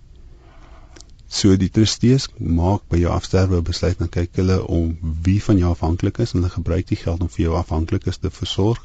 So 1.35 1.55
die 1.59 1.71
trustees 1.73 2.27
maak 2.37 2.83
by 2.91 2.99
jou 3.01 3.11
afsterwe 3.11 3.61
besluit 3.65 3.97
dan 3.99 4.11
kyk 4.11 4.37
hulle 4.39 4.57
om 4.77 4.91
wie 5.25 5.39
van 5.47 5.57
jou 5.61 5.71
afhanklik 5.73 6.19
is 6.25 6.33
en 6.33 6.39
hulle 6.39 6.53
gebruik 6.53 6.87
die 6.91 6.99
geld 7.01 7.23
om 7.25 7.31
vir 7.33 7.45
jou 7.45 7.55
afhanklikes 7.59 8.21
te 8.23 8.31
versorg. 8.31 8.83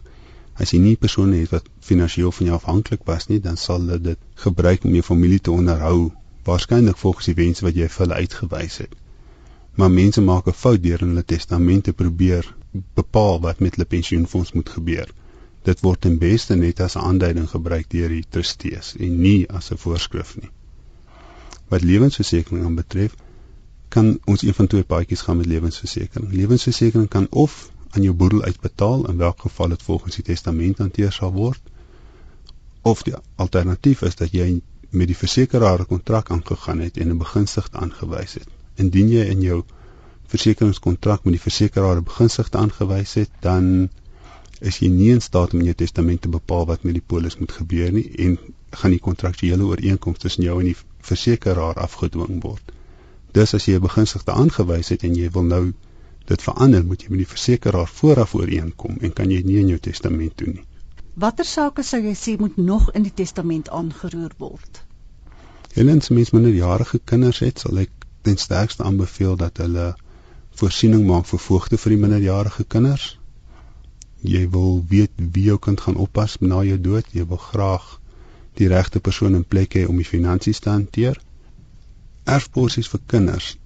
As 0.60 0.72
jy 0.74 0.80
nie 0.82 0.96
persone 1.02 1.42
het 1.42 1.52
wat 1.54 1.68
finansiëel 1.84 2.32
van 2.38 2.50
jou 2.50 2.56
afhanklik 2.56 3.04
was 3.10 3.28
nie, 3.28 3.38
dan 3.44 3.60
sal 3.60 3.84
hulle 3.84 4.00
dit 4.08 4.24
gebruik 4.44 4.84
om 4.84 4.96
jou 4.96 5.04
familie 5.06 5.40
te 5.40 5.52
onderhou, 5.54 6.10
waarskynlik 6.48 6.98
volgens 6.98 7.30
die 7.30 7.36
wense 7.38 7.64
wat 7.66 7.78
jy 7.78 7.88
vir 7.92 8.06
hulle 8.06 8.20
uitgewys 8.24 8.80
het. 8.82 8.98
Maar 9.76 9.94
mense 10.00 10.20
maak 10.20 10.48
'n 10.48 10.60
fout 10.64 10.82
deur 10.82 11.02
in 11.02 11.14
hulle 11.14 11.24
testamente 11.24 11.92
probeer 11.92 12.54
bepaal 12.94 13.40
wat 13.40 13.60
met 13.60 13.76
hulle 13.76 13.92
pensioenfonds 13.96 14.52
moet 14.52 14.68
gebeur. 14.68 15.08
Dit 15.62 15.80
word 15.80 16.00
ten 16.00 16.18
beste 16.18 16.56
net 16.56 16.80
as 16.80 16.96
'n 16.96 17.04
aanduiding 17.10 17.48
gebruik 17.48 17.90
deur 17.90 18.08
die 18.08 18.24
trustees 18.28 18.94
en 18.96 19.20
nie 19.20 19.48
as 19.48 19.70
'n 19.70 19.76
voorskrif 19.76 20.36
nie 20.40 20.50
wat 21.70 21.86
lewensversekering 21.86 22.74
betref, 22.74 23.14
kan 23.88 24.18
ons 24.30 24.42
een 24.42 24.54
van 24.54 24.66
twee 24.66 24.86
paadjies 24.86 25.22
gaan 25.26 25.38
met 25.38 25.46
lewensversekering. 25.46 26.32
Lewensversekering 26.32 27.08
kan 27.08 27.26
of 27.30 27.70
aan 27.90 28.02
jou 28.06 28.14
boedel 28.14 28.42
uitbetaal 28.42 29.06
in 29.10 29.18
watter 29.22 29.46
geval 29.46 29.74
dit 29.74 29.82
volgens 29.82 30.18
die 30.18 30.24
testament 30.24 30.82
hanteer 30.82 31.12
sal 31.14 31.32
word, 31.34 31.60
of 32.82 33.02
die 33.06 33.14
alternatief 33.36 34.02
is 34.08 34.18
dat 34.18 34.34
jy 34.34 34.48
met 34.90 35.10
die 35.10 35.18
versekeraar 35.18 35.82
'n 35.82 35.90
kontrak 35.92 36.30
aangegaan 36.30 36.80
het 36.86 36.96
en 36.96 37.10
'n 37.10 37.22
begunstigde 37.22 37.78
aangewys 37.78 38.34
het. 38.34 38.48
Indien 38.74 39.08
jy 39.08 39.24
in 39.34 39.40
jou 39.40 39.62
versekeringskontrak 40.26 41.24
met 41.24 41.32
die 41.38 41.46
versekeraar 41.46 41.96
'n 41.96 42.04
begunstigde 42.04 42.58
aangewys 42.58 43.14
het, 43.14 43.30
dan 43.40 43.90
is 44.60 44.78
jy 44.82 44.88
nie 44.92 45.10
in 45.14 45.22
staat 45.24 45.54
om 45.54 45.60
in 45.60 45.70
jou 45.70 45.76
testament 45.82 46.20
te 46.22 46.28
bepaal 46.28 46.66
wat 46.68 46.82
met 46.84 46.96
die 46.98 47.06
polis 47.12 47.38
moet 47.40 47.52
gebeur 47.52 47.92
nie 47.92 48.06
en 48.26 48.38
gaan 48.80 48.94
die 48.94 49.02
kontraktuele 49.06 49.64
ooreenkomste 49.64 50.28
tussen 50.28 50.44
jou 50.44 50.58
en 50.60 50.68
die 50.70 50.76
versekeraar 51.10 51.80
afgedwing 51.80 52.42
word. 52.42 52.72
Dus 53.32 53.54
as 53.54 53.66
jy 53.66 53.76
'n 53.78 53.86
begunstigde 53.86 54.32
aangewys 54.32 54.88
het 54.88 55.02
en 55.02 55.14
jy 55.14 55.30
wil 55.30 55.42
nou 55.42 55.72
dit 56.26 56.42
verander, 56.42 56.84
moet 56.84 57.02
jy 57.02 57.10
met 57.10 57.22
die 57.24 57.32
versekeraar 57.32 57.88
vooraf 57.88 58.34
ooreenkom 58.34 58.98
en 59.00 59.12
kan 59.12 59.30
jy 59.30 59.42
nie 59.42 59.58
in 59.60 59.68
jou 59.68 59.78
testament 59.78 60.36
doen 60.38 60.52
nie. 60.54 60.66
Watter 61.14 61.44
sake 61.44 61.82
sou 61.82 62.00
jy 62.02 62.14
sê 62.14 62.38
moet 62.38 62.56
nog 62.56 62.90
in 62.94 63.02
die 63.02 63.14
testament 63.14 63.68
aangeroer 63.68 64.32
word? 64.38 64.84
Helens 65.74 66.08
mens 66.08 66.30
minderjarige 66.30 67.00
kinders 67.04 67.38
het, 67.38 67.58
sal 67.58 67.78
ek 67.78 67.90
ten 68.22 68.36
sterkste 68.36 68.82
aanbeveel 68.82 69.36
dat 69.36 69.56
hulle 69.56 69.94
voorsiening 70.60 71.06
maak 71.06 71.26
vir 71.26 71.38
voogte 71.38 71.78
vir 71.78 71.90
die 71.90 72.00
minderjarige 72.04 72.64
kinders. 72.64 73.19
Jy 74.22 74.48
wil 74.50 74.84
weet 74.88 75.10
wie 75.16 75.44
jou 75.44 75.58
kind 75.58 75.80
gaan 75.80 75.96
oppas 75.96 76.36
na 76.40 76.62
jou 76.64 76.78
dood, 76.80 77.06
jy 77.12 77.24
wil 77.26 77.40
graag 77.40 78.00
die 78.60 78.68
regte 78.68 79.00
persoon 79.00 79.34
in 79.34 79.44
plek 79.44 79.74
hê 79.78 79.86
om 79.88 79.96
die 79.96 80.08
finansies 80.08 80.60
te 80.60 80.70
hanteer. 80.70 81.20
Erfporsies 82.24 82.90
vir 82.92 83.00
kinders. 83.06 83.56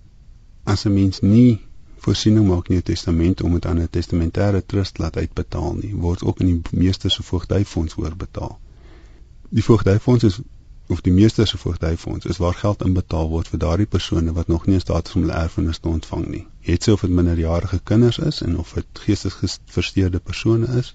As 0.64 0.86
'n 0.86 0.94
mens 0.94 1.20
nie 1.20 1.60
voorsiening 2.04 2.46
maak 2.48 2.68
in 2.68 2.76
'n 2.76 2.82
testament 2.82 3.42
om 3.42 3.52
dit 3.52 3.66
aan 3.66 3.80
'n 3.80 3.88
testamentêre 3.90 4.62
trust 4.66 4.98
laat 4.98 5.16
uitbetaal 5.16 5.74
nie, 5.74 5.94
word 5.94 6.22
ook 6.22 6.40
in 6.40 6.46
die 6.46 6.78
meeste 6.84 7.08
se 7.08 7.22
voogdyfonds 7.22 7.96
oorbetaal. 7.96 8.58
Die 9.48 9.64
voogdyfonds 9.64 10.24
is 10.24 10.40
of 10.88 11.00
die 11.00 11.12
meeste 11.12 11.44
se 11.46 11.58
voogdyfonds 11.58 12.26
is 12.26 12.36
waar 12.36 12.54
geld 12.54 12.82
inbetaal 12.84 13.28
word 13.28 13.48
vir 13.48 13.58
daardie 13.58 13.86
persone 13.86 14.32
wat 14.32 14.48
nog 14.48 14.66
nie 14.66 14.74
in 14.74 14.80
staat 14.80 15.08
is 15.08 15.14
om 15.14 15.22
hulle 15.24 15.38
erfenis 15.38 15.78
te 15.78 15.88
ontvang 15.88 16.26
nie. 16.26 16.46
Het 16.60 16.82
sy 16.82 16.90
of 16.96 17.00
dit 17.06 17.10
minderjarige 17.10 17.80
kinders 17.84 18.18
is 18.18 18.42
en 18.42 18.58
of 18.58 18.72
dit 18.76 19.04
geestesgestoorde 19.06 20.20
persone 20.20 20.66
is, 20.82 20.94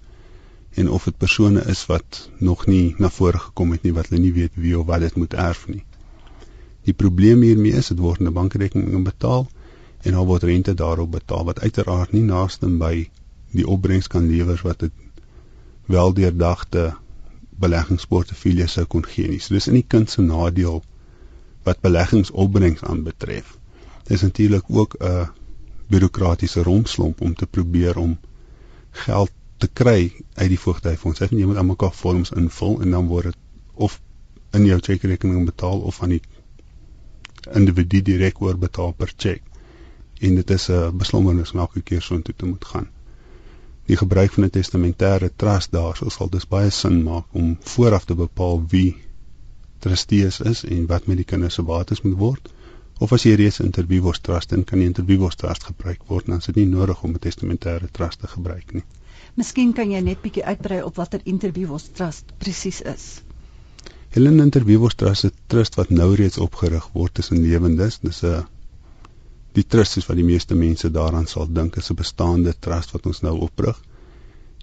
en 0.73 0.89
of 0.89 1.03
dit 1.03 1.17
persone 1.17 1.61
is 1.65 1.85
wat 1.85 2.29
nog 2.37 2.65
nie 2.65 2.95
na 2.97 3.09
vore 3.09 3.39
gekom 3.39 3.71
het 3.71 3.83
nie 3.83 3.93
wat 3.93 4.09
hulle 4.09 4.21
nie 4.21 4.33
weet 4.33 4.53
wie 4.55 4.77
of 4.79 4.85
wat 4.85 5.01
dit 5.05 5.15
moet 5.15 5.33
erf 5.33 5.65
nie. 5.67 5.83
Die 6.85 6.93
probleem 6.93 7.41
hiermee 7.41 7.81
is 7.81 7.89
dit 7.91 7.99
word 7.99 8.21
'n 8.21 8.33
bankrekening 8.33 9.03
betaal 9.03 9.49
en 10.01 10.11
dan 10.11 10.25
word 10.25 10.43
rente 10.43 10.73
daarop 10.73 11.11
betaal 11.11 11.45
wat 11.45 11.59
uiteraard 11.59 12.11
nie 12.11 12.23
naaste 12.23 12.67
by 12.67 13.09
die 13.51 13.67
opbrengs 13.67 14.07
kan 14.07 14.29
lewer 14.29 14.61
wat 14.63 14.79
dit 14.79 14.91
wel 15.85 16.13
deurdagte 16.13 16.93
beleggingsportefeulje 17.59 18.67
sou 18.67 18.85
kon 18.85 19.05
gee 19.05 19.27
nie. 19.27 19.39
So 19.39 19.53
dis 19.53 19.67
in 19.67 19.77
die 19.79 19.87
kind 19.87 20.09
se 20.09 20.21
nadeel 20.21 20.81
wat 21.67 21.81
beleggingsopbrengs 21.85 22.83
aanbetref. 22.83 23.57
Dis 24.07 24.21
natuurlik 24.21 24.65
ook 24.67 24.95
'n 24.99 25.29
bureaukratiese 25.87 26.63
rompslomp 26.63 27.21
om 27.21 27.33
te 27.33 27.45
probeer 27.45 27.97
om 27.97 28.17
geld 28.91 29.31
te 29.57 29.67
kry 29.67 30.13
uit 30.33 30.49
die 30.49 30.59
voogdyfonds. 30.59 31.19
Jy 31.19 31.45
moet 31.45 31.77
kop 31.77 31.93
vorms 31.93 32.31
invul 32.31 32.81
en 32.81 32.91
dan 32.91 33.07
word 33.07 33.23
dit 33.23 33.37
of 33.73 34.01
in 34.51 34.65
jou 34.65 34.79
chequerekening 34.79 35.45
betaal 35.45 35.79
of 35.79 36.01
aan 36.03 36.09
die 36.09 36.21
individu 37.53 38.01
direk 38.01 38.41
oorbetaal 38.41 38.91
per 38.91 39.11
cheque. 39.15 39.45
En 40.19 40.35
dit 40.35 40.49
is 40.49 40.69
'n 40.69 40.97
beslommernis 40.97 41.51
om 41.51 41.59
elke 41.59 41.81
keer 41.81 42.01
so 42.01 42.15
intoe 42.15 42.35
te 42.35 42.45
moet 42.45 42.65
gaan. 42.65 42.87
Die 43.89 43.97
gebruik 43.97 44.31
van 44.31 44.43
'n 44.45 44.53
testamentêre 44.53 45.29
trust 45.35 45.71
daarso 45.73 46.09
sal 46.13 46.29
dus 46.29 46.47
baie 46.47 46.69
sin 46.69 46.97
maak 47.03 47.25
om 47.31 47.57
vooraf 47.71 48.05
te 48.05 48.15
bepaal 48.15 48.59
wie 48.73 48.89
trustees 49.85 50.39
is 50.51 50.63
en 50.63 50.85
wat 50.91 51.07
met 51.07 51.17
die 51.17 51.25
kinders 51.31 51.57
se 51.57 51.63
bates 51.69 52.01
moet 52.01 52.17
word. 52.17 52.51
Of 52.99 53.13
as 53.15 53.23
jy 53.23 53.33
reeds 53.39 53.59
'n 53.59 53.65
interview 53.71 54.13
trust 54.27 54.51
en 54.51 54.63
kan 54.63 54.79
jy 54.79 54.85
'n 54.85 54.93
interview 54.93 55.29
trust 55.29 55.63
gebruik 55.63 56.03
word, 56.07 56.25
dan 56.25 56.37
is 56.37 56.45
dit 56.45 56.55
nie 56.55 56.65
nodig 56.65 57.03
om 57.03 57.11
'n 57.11 57.19
testamentêre 57.19 57.91
trust 57.91 58.19
te 58.19 58.27
gebruik 58.27 58.73
nie. 58.73 58.83
Miskien 59.35 59.73
kan 59.73 59.91
jy 59.91 59.99
net 59.99 60.21
bietjie 60.21 60.45
uitbrei 60.45 60.83
op 60.83 60.95
watter 60.95 61.21
Interviews 61.23 61.89
Trust 61.93 62.25
presies 62.37 62.81
is. 62.81 63.21
Helen 64.09 64.39
Interviews 64.39 64.95
Trust 64.95 65.23
is 65.23 65.31
'n 65.31 65.35
trust 65.47 65.75
wat 65.75 65.89
nou 65.89 66.15
reeds 66.15 66.37
opgerig 66.37 66.89
word 66.93 67.13
tussen 67.13 67.41
lewendes. 67.41 67.99
Dis 67.99 68.23
'n 68.23 68.45
die 69.59 69.67
trust 69.75 69.99
is 69.99 70.07
wat 70.09 70.19
die 70.19 70.27
meeste 70.27 70.55
mense 70.55 70.91
daaraan 70.95 71.27
sal 71.27 71.49
dink 71.59 71.77
is 71.81 71.89
'n 71.91 72.01
bestaande 72.01 72.53
trust 72.67 72.91
wat 72.95 73.05
ons 73.11 73.21
nou 73.21 73.35
oprig. 73.47 73.79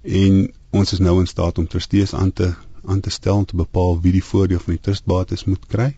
En 0.03 0.53
ons 0.71 0.93
is 0.93 1.03
nou 1.03 1.19
in 1.21 1.27
staat 1.27 1.59
om 1.59 1.67
trustees 1.67 2.15
aan 2.15 2.33
te 2.33 2.55
aan 2.87 3.01
te 3.01 3.11
stel 3.11 3.37
om 3.37 3.45
te 3.45 3.57
bepaal 3.57 4.01
wie 4.01 4.13
die 4.13 4.25
voordeel 4.25 4.61
van 4.63 4.77
die 4.77 4.83
trustbates 4.89 5.45
moet 5.45 5.67
kry. 5.67 5.89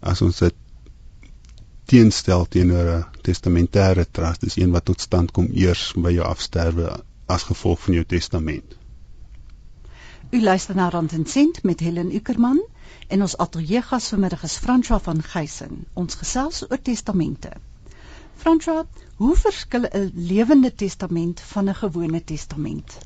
As 0.00 0.22
ons 0.22 0.38
dit 0.38 0.54
teenstel 1.90 2.46
teenoor 2.46 2.88
'n 2.94 3.04
testamentêre 3.28 4.06
trust, 4.18 4.40
dis 4.40 4.56
een 4.56 4.70
wat 4.70 4.84
tot 4.84 5.00
stand 5.00 5.30
kom 5.30 5.48
eers 5.52 5.92
by 5.96 6.10
jou 6.10 6.26
afsterwe 6.26 7.02
as 7.26 7.42
gevolg 7.42 7.80
van 7.80 7.94
jou 7.94 8.04
testament. 8.04 8.76
U 10.30 10.42
luister 10.42 10.74
na 10.74 10.88
Rand 10.88 11.12
en 11.12 11.26
Sent 11.26 11.62
met 11.62 11.80
Helen 11.80 12.14
Ukerman 12.14 12.60
en 13.08 13.20
ons 13.20 13.36
ateljee 13.36 13.82
gas 13.82 14.08
vanmiddag 14.08 14.42
is 14.42 14.58
François 14.58 15.02
van 15.02 15.22
Geysen. 15.22 15.86
Ons 15.94 16.14
gesels 16.14 16.62
oor 16.70 16.82
testamente. 16.82 17.50
François, 18.42 18.84
hoe 19.16 19.36
verskil 19.36 19.84
'n 19.88 20.10
lewende 20.14 20.74
testament 20.74 21.40
van 21.40 21.68
'n 21.68 21.74
gewone 21.74 22.24
testament? 22.24 22.98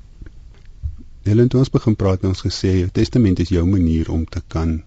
Helen, 1.23 1.49
toe 1.49 1.59
ons 1.61 1.71
begin 1.71 1.97
praat, 1.97 2.21
het 2.21 2.31
ons 2.31 2.43
gesê 2.47 2.71
jou 2.79 2.89
testament 2.99 3.39
is 3.39 3.49
jou 3.49 3.67
manier 3.67 4.11
om 4.11 4.25
te 4.25 4.43
kan 4.47 4.83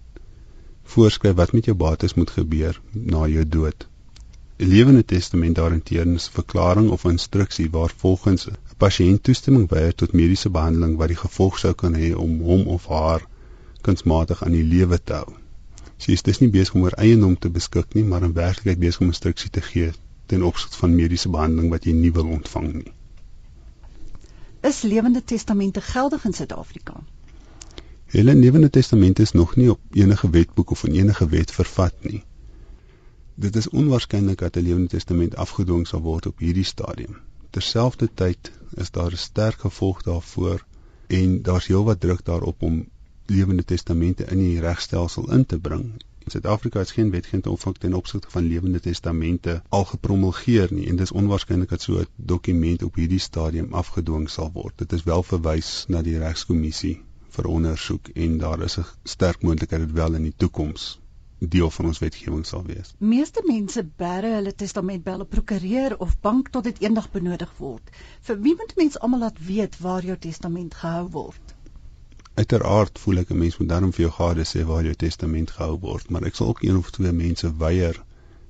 voorskryf 0.94 1.34
wat 1.34 1.52
met 1.52 1.64
jou 1.64 1.76
bates 1.76 2.14
moet 2.14 2.30
gebeur 2.30 2.80
na 2.92 3.26
jou 3.26 3.48
dood. 3.48 3.86
'n 4.58 4.68
Lewende 4.74 5.04
testament 5.04 5.56
daarteenoor 5.56 6.14
is 6.14 6.28
'n 6.28 6.36
verklaring 6.40 6.90
of 6.90 7.04
instruksie 7.04 7.70
waar 7.70 7.92
volgens 7.96 8.46
'n 8.46 8.56
pasiënt 8.76 9.22
toestemming 9.22 9.68
weier 9.70 9.94
tot 9.94 10.12
mediese 10.12 10.50
behandeling 10.50 10.96
wat 10.96 11.08
die 11.08 11.22
gevolg 11.24 11.58
sou 11.58 11.74
kan 11.74 11.94
hê 11.94 12.14
om 12.14 12.40
hom 12.40 12.66
of 12.66 12.86
haar 12.86 13.26
kunsmatig 13.80 14.44
aan 14.44 14.52
die 14.60 14.68
lewe 14.76 15.02
te 15.04 15.12
hou. 15.12 15.32
Sy 15.96 16.12
is 16.12 16.22
dus 16.22 16.38
nie 16.38 16.50
besig 16.50 16.74
om 16.74 16.82
oor 16.82 17.00
eiendom 17.08 17.38
te 17.38 17.50
beskik 17.50 17.94
nie, 17.94 18.04
maar 18.04 18.22
in 18.22 18.32
werklikheid 18.32 18.78
besig 18.78 19.00
om 19.00 19.06
instruksie 19.06 19.50
te 19.50 19.60
gee 19.60 19.92
ten 20.34 20.46
opsigte 20.50 20.82
van 20.82 20.94
mediese 20.98 21.30
behandeling 21.38 21.72
wat 21.72 21.88
jy 21.88 21.94
nie 21.96 22.12
wil 22.18 22.30
ontvang 22.36 22.70
nie. 22.74 22.92
Is 24.70 24.82
lewende 24.82 25.24
testamente 25.32 25.80
geldig 25.80 26.24
in 26.24 26.32
Suid-Afrika? 26.32 27.02
Hele 28.14 28.34
lewende 28.34 28.70
testamente 28.70 29.22
is 29.22 29.32
nog 29.32 29.56
nie 29.56 29.70
op 29.70 29.80
enige 29.92 30.30
wetboek 30.30 30.70
of 30.70 30.84
in 30.88 30.94
enige 30.94 31.28
wet 31.28 31.50
vervat 31.50 31.94
nie. 32.08 32.22
Dit 33.34 33.56
is 33.56 33.68
onwaarskynlik 33.68 34.38
dat 34.38 34.56
'n 34.56 34.66
lewende 34.66 34.88
testament 34.88 35.36
afgedwing 35.36 35.86
sal 35.86 36.00
word 36.00 36.26
op 36.26 36.38
hierdie 36.38 36.64
stadium. 36.64 37.16
Terselfdertyd 37.50 38.52
is 38.84 38.90
daar 38.90 39.12
'n 39.12 39.16
sterk 39.16 39.60
gevolg 39.60 40.02
daarvoor 40.02 40.64
en 41.06 41.42
daar's 41.42 41.66
heelwat 41.66 42.00
druk 42.00 42.24
daarop 42.24 42.62
om 42.62 42.88
lewende 43.26 43.64
testamente 43.64 44.24
in 44.24 44.38
die 44.38 44.60
regstelsel 44.60 45.32
in 45.32 45.46
te 45.46 45.58
bring. 45.58 45.92
Suid-Afrika 46.26 46.78
het 46.78 46.90
geen 46.90 47.10
wetgewing 47.10 47.46
opvang 47.46 47.76
ten 47.78 47.94
opsigte 47.94 48.30
van 48.30 48.46
lewende 48.46 48.80
testamente 48.80 49.62
al 49.68 49.84
gepromulgeer 49.84 50.72
nie 50.72 50.86
en 50.88 50.96
dis 50.96 51.12
onwaarskynlik 51.12 51.68
dat 51.68 51.82
so 51.82 51.98
'n 52.00 52.06
dokument 52.16 52.82
op 52.82 52.94
hierdie 52.94 53.18
stadium 53.18 53.74
afgedwing 53.74 54.28
sal 54.30 54.50
word. 54.52 54.78
Dit 54.78 54.92
is 54.92 55.02
wel 55.02 55.22
verwys 55.22 55.84
na 55.88 56.02
die 56.02 56.18
regskommissie 56.18 56.96
vir 57.28 57.46
ondersoek 57.46 58.08
en 58.08 58.38
daar 58.38 58.62
is 58.62 58.78
'n 58.78 58.84
sterk 59.02 59.42
moontlikheid 59.42 59.80
dat 59.80 59.88
dit 59.88 59.98
wel 59.98 60.14
in 60.14 60.22
die 60.22 60.36
toekoms 60.36 61.00
deel 61.38 61.70
van 61.70 61.86
ons 61.86 61.98
wetgewing 61.98 62.46
sal 62.46 62.64
wees. 62.64 62.94
Meeste 62.98 63.42
mense 63.46 63.84
bære 63.84 64.30
hulle 64.36 64.54
testament 64.54 65.04
by 65.04 65.16
hulle 65.16 65.28
prokureur 65.36 65.96
of 65.98 66.20
bank 66.20 66.48
tot 66.48 66.64
dit 66.64 66.80
eendag 66.80 67.10
benodig 67.10 67.52
word. 67.58 67.90
Vir 68.20 68.40
wie 68.40 68.54
moet 68.56 68.76
mense 68.76 68.98
almal 68.98 69.26
laat 69.26 69.38
weet 69.46 69.78
waar 69.78 70.04
jou 70.04 70.16
testament 70.18 70.74
gehou 70.74 71.08
word? 71.10 71.53
Uiteraard 72.34 72.98
voel 72.98 73.20
ek 73.22 73.30
'n 73.30 73.38
mens 73.38 73.56
moet 73.58 73.68
daarom 73.68 73.92
vir 73.96 74.02
jou 74.04 74.12
gade 74.14 74.44
sê 74.50 74.62
waar 74.66 74.84
jou 74.84 74.94
testament 75.02 75.50
gehou 75.56 75.78
word, 75.80 76.10
maar 76.10 76.24
ek 76.26 76.34
sal 76.34 76.48
ook 76.52 76.62
een 76.62 76.76
of 76.76 76.90
twee 76.90 77.12
mense 77.12 77.50
weier 77.56 78.00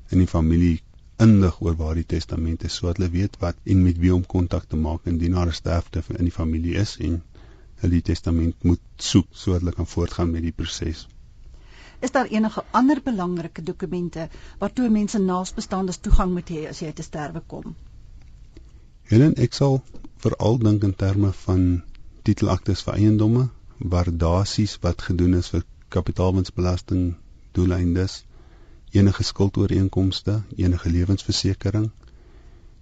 in 0.08 0.18
die 0.18 0.30
familie 0.30 0.80
indig 1.24 1.60
oor 1.60 1.76
waar 1.76 1.94
die 1.94 2.06
testament 2.12 2.64
is 2.64 2.74
sodat 2.74 2.96
hulle 2.96 3.10
weet 3.10 3.36
wat 3.42 3.56
en 3.74 3.82
met 3.82 3.98
wie 4.04 4.14
om 4.14 4.24
kontak 4.26 4.64
te 4.70 4.76
maak 4.76 5.06
indien 5.12 5.36
daar 5.38 5.52
'n 5.52 5.58
sterfte 5.58 6.02
in 6.08 6.24
die 6.24 6.36
familie 6.38 6.74
is 6.84 6.96
en 7.08 7.22
hulle 7.82 7.92
die 7.92 8.06
testament 8.12 8.64
moet 8.64 8.80
soek 8.96 9.26
sodat 9.30 9.60
hulle 9.60 9.74
kan 9.76 9.86
voortgaan 9.86 10.30
met 10.30 10.42
die 10.42 10.52
proses. 10.52 11.06
Is 12.00 12.10
daar 12.10 12.26
enige 12.26 12.64
ander 12.70 13.00
belangrike 13.04 13.62
dokumente 13.62 14.28
waartoe 14.58 14.88
mense 14.88 15.18
naasbestaandes 15.18 15.98
toegang 15.98 16.32
moet 16.32 16.48
hê 16.48 16.68
as 16.68 16.80
jy 16.80 16.92
te 16.92 17.02
sterwe 17.02 17.42
kom? 17.46 17.74
Helen, 19.02 19.34
ek 19.36 19.52
sal 19.52 19.82
veral 20.16 20.58
dink 20.58 20.82
in 20.82 20.94
terme 20.94 21.32
van 21.32 21.82
titelaktes 22.22 22.82
vir 22.82 22.94
eiendomme, 22.94 23.48
waardasies 23.78 24.78
wat 24.82 25.02
gedoen 25.02 25.34
is 25.40 25.50
vir 25.54 25.64
kapitaalwinsbelasting 25.88 27.14
doeleindes, 27.52 28.24
enige 28.90 29.22
skuldooreenkomste, 29.22 30.42
enige 30.56 30.90
lewensversekering, 30.90 31.90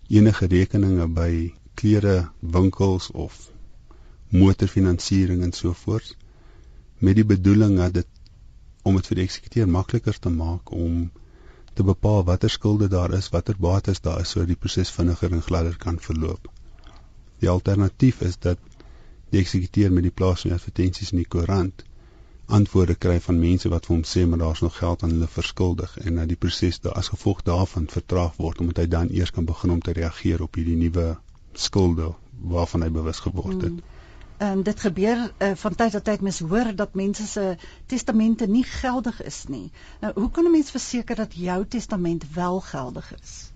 enige 0.08 0.46
rekeninge 0.46 1.06
by 1.08 1.32
klere 1.75 2.16
winkels 2.40 3.11
of 3.11 3.50
motorfinansiering 4.28 5.42
en 5.42 5.52
so 5.52 5.72
voort 5.72 6.16
met 6.99 7.16
die 7.16 7.25
bedoeling 7.25 7.76
dat 7.80 7.94
dit 7.94 8.08
om 8.82 8.96
dit 8.99 9.08
vir 9.11 9.18
die 9.18 9.25
eksekuteur 9.25 9.68
makliker 9.68 10.18
te 10.18 10.30
maak 10.30 10.72
om 10.76 11.11
te 11.75 11.84
bepaal 11.87 12.25
watter 12.28 12.50
skulde 12.50 12.88
daar 12.92 13.12
is, 13.16 13.30
watter 13.32 13.56
bates 13.58 14.00
daar 14.04 14.20
is 14.20 14.32
sodat 14.34 14.50
die 14.52 14.58
proses 14.64 14.90
vinniger 14.90 15.32
en 15.32 15.44
gladder 15.46 15.76
kan 15.84 15.99
verloop. 16.06 16.49
Die 17.40 17.50
alternatief 17.50 18.20
is 18.20 18.37
dat 18.38 18.58
die 19.33 19.41
eksekuteur 19.41 19.93
met 19.93 20.07
die 20.09 20.15
plaas 20.21 20.45
van 20.45 20.55
advertensies 20.57 21.12
in 21.15 21.23
die 21.23 21.31
koerant 21.35 21.85
antwoorde 22.59 22.95
kry 23.07 23.19
van 23.27 23.41
mense 23.41 23.71
wat 23.73 23.89
vir 23.89 23.97
hom 23.97 24.05
sê 24.12 24.25
maar 24.29 24.43
daar's 24.45 24.65
nog 24.65 24.77
geld 24.79 25.03
aan 25.03 25.15
hulle 25.17 25.31
verskuldig 25.37 25.97
en 26.05 26.21
dat 26.21 26.29
die 26.33 26.41
proses 26.47 26.81
daar 26.85 26.99
as 27.01 27.12
gevolg 27.15 27.43
daarvan 27.49 27.89
vertraag 27.95 28.37
word 28.45 28.61
omdat 28.65 28.83
hy 28.83 28.89
dan 28.97 29.12
eers 29.21 29.33
kan 29.39 29.49
begin 29.49 29.77
om 29.77 29.81
te 29.81 29.97
reageer 29.99 30.43
op 30.49 30.61
hierdie 30.61 30.79
nuwe 30.85 31.07
skulde 31.67 32.12
waarvan 32.57 32.83
hy 32.83 32.91
bewus 33.01 33.25
geword 33.25 33.61
het. 33.61 33.81
Hmm 33.81 34.01
ehm 34.43 34.59
um, 34.59 34.62
dit 34.62 34.81
gebeur 34.81 35.19
uh, 35.39 35.51
van 35.55 35.75
tyd 35.75 35.93
tot 35.95 36.05
tyd 36.05 36.21
mens 36.27 36.39
hoor 36.39 36.73
dat 36.75 36.95
mense 36.99 37.27
se 37.27 37.57
testamente 37.87 38.47
nie 38.47 38.65
geldig 38.65 39.23
is 39.23 39.45
nie. 39.49 39.71
Nou 40.01 40.12
hoe 40.15 40.31
kan 40.31 40.45
'n 40.45 40.51
mens 40.51 40.71
verseker 40.71 41.17
dat 41.17 41.35
jou 41.35 41.67
testament 41.67 42.25
wel 42.35 42.61
geldig 42.61 43.12
is? 43.23 43.53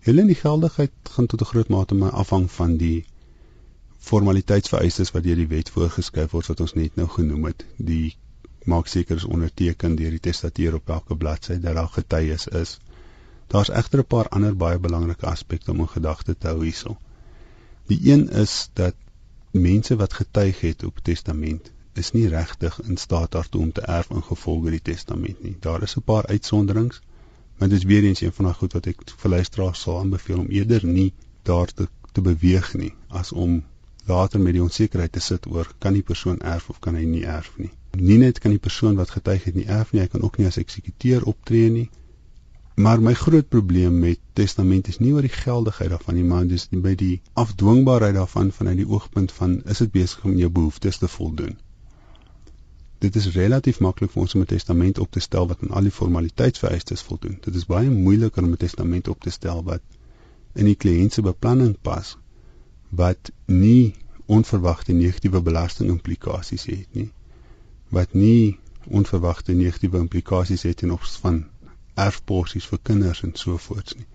Hulle 0.00 0.26
die 0.26 0.34
geldigheid 0.34 0.92
gaan 1.02 1.26
tot 1.26 1.40
'n 1.40 1.50
groot 1.52 1.68
mate 1.68 1.94
maar 1.94 2.10
afhang 2.10 2.50
van 2.50 2.76
die 2.76 3.04
formaliteitsvereistes 4.02 5.12
wat 5.14 5.22
deur 5.22 5.38
die 5.38 5.50
wet 5.50 5.70
voorgeskryf 5.70 6.32
word 6.34 6.48
wat 6.50 6.60
ons 6.64 6.74
net 6.78 6.96
nou 6.98 7.06
genoem 7.08 7.44
het. 7.50 7.64
Die 7.76 8.16
maak 8.72 8.90
seker 8.90 9.20
is 9.20 9.26
onderteken 9.36 9.94
deur 9.98 10.10
die 10.14 10.22
testateur 10.26 10.78
op 10.78 10.90
elke 10.96 11.16
bladsy 11.16 11.58
dat 11.62 11.78
daar 11.78 11.92
getuies 11.96 12.46
is. 12.62 12.78
Daar's 13.52 13.70
egter 13.70 14.02
'n 14.02 14.10
paar 14.14 14.28
ander 14.28 14.56
baie 14.56 14.78
belangrike 14.78 15.26
aspekte 15.26 15.70
om 15.70 15.84
in 15.86 15.88
gedagte 15.94 16.34
te 16.38 16.48
hou 16.48 16.64
hierso. 16.64 16.96
Die 17.86 18.00
een 18.12 18.28
is 18.28 18.70
dat 18.72 18.94
mense 19.50 19.96
wat 19.96 20.12
getuig 20.12 20.60
het 20.60 20.84
op 20.84 20.98
testament 20.98 21.72
is 21.94 22.12
nie 22.12 22.28
regtig 22.28 22.80
in 22.82 22.96
staat 22.96 23.30
daartoe 23.30 23.60
om 23.60 23.72
te 23.72 23.80
erf 23.80 24.10
ingevolge 24.10 24.70
die 24.70 24.82
testament 24.82 25.42
nie. 25.42 25.56
Daar 25.60 25.82
is 25.82 25.96
'n 25.96 26.02
paar 26.02 26.26
uitsonderings, 26.26 27.00
maar 27.58 27.68
dit 27.68 27.78
is 27.78 27.84
weer 27.84 28.04
eens 28.04 28.20
een 28.20 28.32
van 28.32 28.44
daai 28.44 28.56
goed 28.56 28.72
wat 28.72 28.86
ek 28.86 29.02
vir 29.16 29.30
luisteraars 29.30 29.80
sal 29.80 29.98
aanbeveel 29.98 30.38
om 30.38 30.48
eerder 30.48 30.86
nie 30.86 31.12
daar 31.42 31.66
te 31.66 31.88
te 32.12 32.20
beweeg 32.20 32.74
nie 32.74 32.94
as 33.08 33.32
om 33.32 33.62
later 34.06 34.40
met 34.40 34.52
die 34.56 34.62
onsekerheid 34.62 35.12
te 35.12 35.20
sit 35.20 35.46
oor 35.46 35.68
kan 35.78 35.92
die 35.92 36.02
persoon 36.02 36.38
erf 36.38 36.68
of 36.68 36.78
kan 36.78 36.94
hy 36.98 37.04
nie 37.06 37.24
erf 37.24 37.52
nie. 37.58 37.70
Nie 37.98 38.18
net 38.18 38.38
kan 38.38 38.50
die 38.50 38.62
persoon 38.62 38.96
wat 38.96 39.10
getuig 39.10 39.44
het 39.44 39.54
nie 39.54 39.66
erf 39.66 39.92
nie, 39.92 40.00
hy 40.00 40.08
kan 40.12 40.22
ook 40.22 40.38
nie 40.38 40.46
as 40.46 40.58
eksekuteur 40.62 41.26
optree 41.32 41.70
nie. 41.70 41.88
Maar 42.74 43.02
my 43.04 43.12
groot 43.14 43.48
probleem 43.48 43.98
met 44.00 44.20
testament 44.32 44.88
is 44.88 44.98
nie 44.98 45.12
oor 45.12 45.26
die 45.26 45.34
geldigheid 45.34 45.90
daarvan 45.92 46.16
nie, 46.16 46.24
maar 46.24 46.46
dis 46.48 46.68
by 46.72 46.94
die 46.98 47.20
afdwingbaarheid 47.44 48.16
daarvan 48.16 48.50
vanuit 48.52 48.80
die 48.80 48.88
oogpunt 48.88 49.32
van 49.32 49.60
is 49.74 49.84
dit 49.84 49.92
besig 49.92 50.24
om 50.24 50.38
jou 50.40 50.48
behoeftes 50.50 50.98
te 50.98 51.08
voldoen. 51.08 51.58
Dit 53.04 53.16
is 53.18 53.28
relatief 53.34 53.80
maklik 53.84 54.12
vir 54.14 54.22
ons 54.22 54.34
om 54.34 54.40
'n 54.40 54.52
testament 54.54 54.98
op 54.98 55.10
te 55.10 55.20
stel 55.20 55.48
wat 55.48 55.62
aan 55.62 55.76
al 55.76 55.90
die 55.90 55.94
formaliteitsvereistes 56.00 57.02
voldoen. 57.02 57.38
Dit 57.40 57.54
is 57.54 57.66
baie 57.66 57.90
moeiliker 57.90 58.42
om 58.42 58.52
'n 58.52 58.64
testament 58.66 59.08
op 59.08 59.20
te 59.20 59.30
stel 59.30 59.62
wat 59.64 59.82
in 60.54 60.64
die 60.64 60.76
kliënt 60.76 61.12
se 61.12 61.22
beplanning 61.22 61.76
pas 61.82 62.16
wat 63.00 63.30
nie 63.46 63.94
onverwagte 64.26 64.92
negatiewe 64.92 65.40
belastingimplikasies 65.42 66.64
het 66.64 66.98
nie. 66.98 67.10
Wat 67.88 68.12
nie 68.12 68.58
onverwagte 68.84 69.52
negatiewe 69.52 69.98
implikasies 69.98 70.62
het 70.68 70.82
in 70.82 70.92
opsig 70.92 71.20
van 71.20 71.44
erfporsies 71.94 72.66
vir 72.68 72.80
kinders 72.82 73.22
en 73.22 73.32
so 73.34 73.56
voorts 73.56 73.96
nie. 73.96 74.06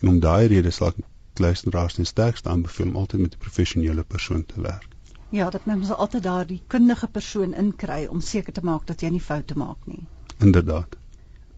En 0.00 0.08
om 0.08 0.20
daai 0.20 0.46
rede 0.52 0.70
sal 0.70 0.92
ek 0.92 1.40
luisteraars 1.46 1.96
ten 1.96 2.08
sterkste 2.08 2.52
aanbeveel 2.52 2.92
om 2.92 3.00
altyd 3.04 3.20
met 3.20 3.34
'n 3.34 3.44
professionele 3.46 4.04
persoon 4.04 4.44
te 4.46 4.60
werk. 4.60 4.88
Ja, 5.30 5.50
dat 5.50 5.64
mens 5.64 5.90
altyd 5.90 6.22
daardie 6.22 6.62
kundige 6.66 7.08
persoon 7.08 7.54
inkry 7.54 8.06
om 8.06 8.20
seker 8.20 8.52
te 8.52 8.64
maak 8.64 8.86
dat 8.86 9.00
jy 9.00 9.08
nie 9.08 9.20
foute 9.20 9.58
maak 9.58 9.86
nie. 9.86 10.06
Inderdaad. 10.38 10.96